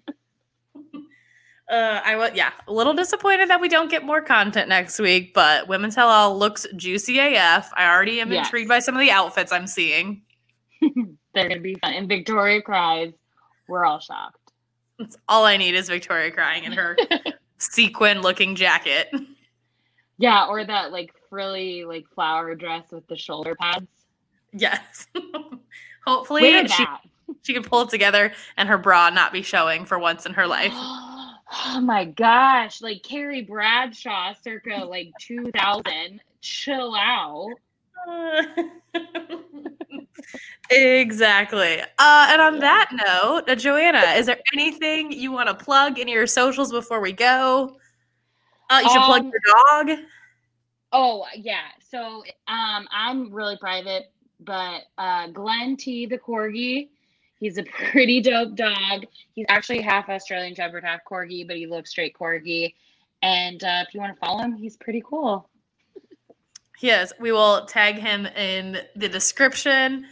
[1.72, 5.34] Uh, I was yeah, a little disappointed that we don't get more content next week,
[5.34, 7.72] but Women Tell All looks juicy AF.
[7.76, 8.48] I already am Yes.
[8.48, 10.24] intrigued by some of the outfits I'm seeing.
[11.34, 11.94] They're gonna be fun.
[11.94, 13.14] And Victoria cries.
[13.70, 14.38] We're all shocked.
[15.04, 16.95] That's all I need is Victoria crying in her
[17.58, 19.14] sequin looking jacket.
[20.18, 23.88] Yeah, or that like frilly like flower dress with the shoulder pads.
[24.54, 25.08] Yes.
[26.08, 27.01] Hopefully Wear she, that.
[27.41, 30.47] she can pull it together and her bra not be showing for once in her
[30.47, 30.72] life.
[30.74, 36.22] oh my gosh, like Carrie Bradshaw circa like 2000.
[36.39, 37.49] Chill out.
[40.74, 41.82] exactly.
[41.82, 46.08] Uh, and on that note, uh, Joanna, is there anything you want to plug in
[46.08, 47.78] your socials before we go?
[48.70, 50.06] Uh, you should plug Um, your dog.
[50.92, 51.70] Oh yeah.
[51.90, 56.90] So um I'm really private, but uh Glenn T the corgi,
[57.40, 59.06] he's a pretty dope dog.
[59.34, 62.74] He's actually half Australian Shepherd, half corgi, but he looks straight corgi.
[63.22, 65.50] And uh, if you want to follow him, he's pretty cool.
[66.82, 70.06] Yes, we will tag him in the description.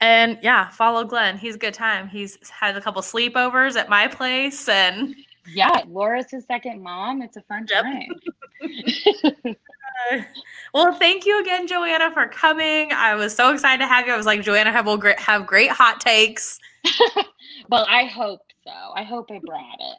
[0.00, 1.38] And yeah, follow Glenn.
[1.38, 2.08] He's a good time.
[2.08, 5.14] He's had a couple sleepovers at my place and
[5.46, 7.22] Yeah, Laura's his second mom.
[7.22, 7.82] It's a fun Yep.
[7.84, 9.50] time.
[9.50, 10.18] Uh,
[10.74, 12.92] well, thank you again, Joanna, for coming.
[12.92, 14.12] I was so excited to have you.
[14.12, 16.58] I was like, Joanna have will great have great hot takes.
[17.70, 18.72] well, I hope so.
[18.94, 19.98] I hope I brought it.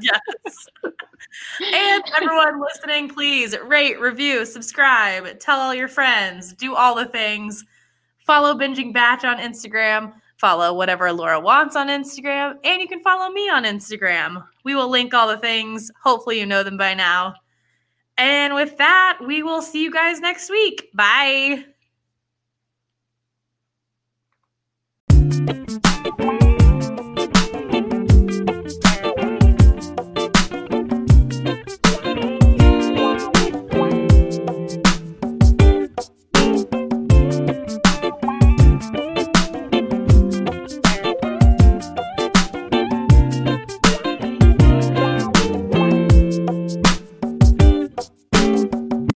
[0.00, 0.66] yes.
[1.60, 7.64] and everyone listening, please rate, review, subscribe, tell all your friends, do all the things.
[8.30, 10.12] Follow Binging Batch on Instagram.
[10.36, 12.54] Follow whatever Laura wants on Instagram.
[12.62, 14.46] And you can follow me on Instagram.
[14.62, 15.90] We will link all the things.
[16.00, 17.34] Hopefully, you know them by now.
[18.16, 20.92] And with that, we will see you guys next week.
[20.94, 21.64] Bye.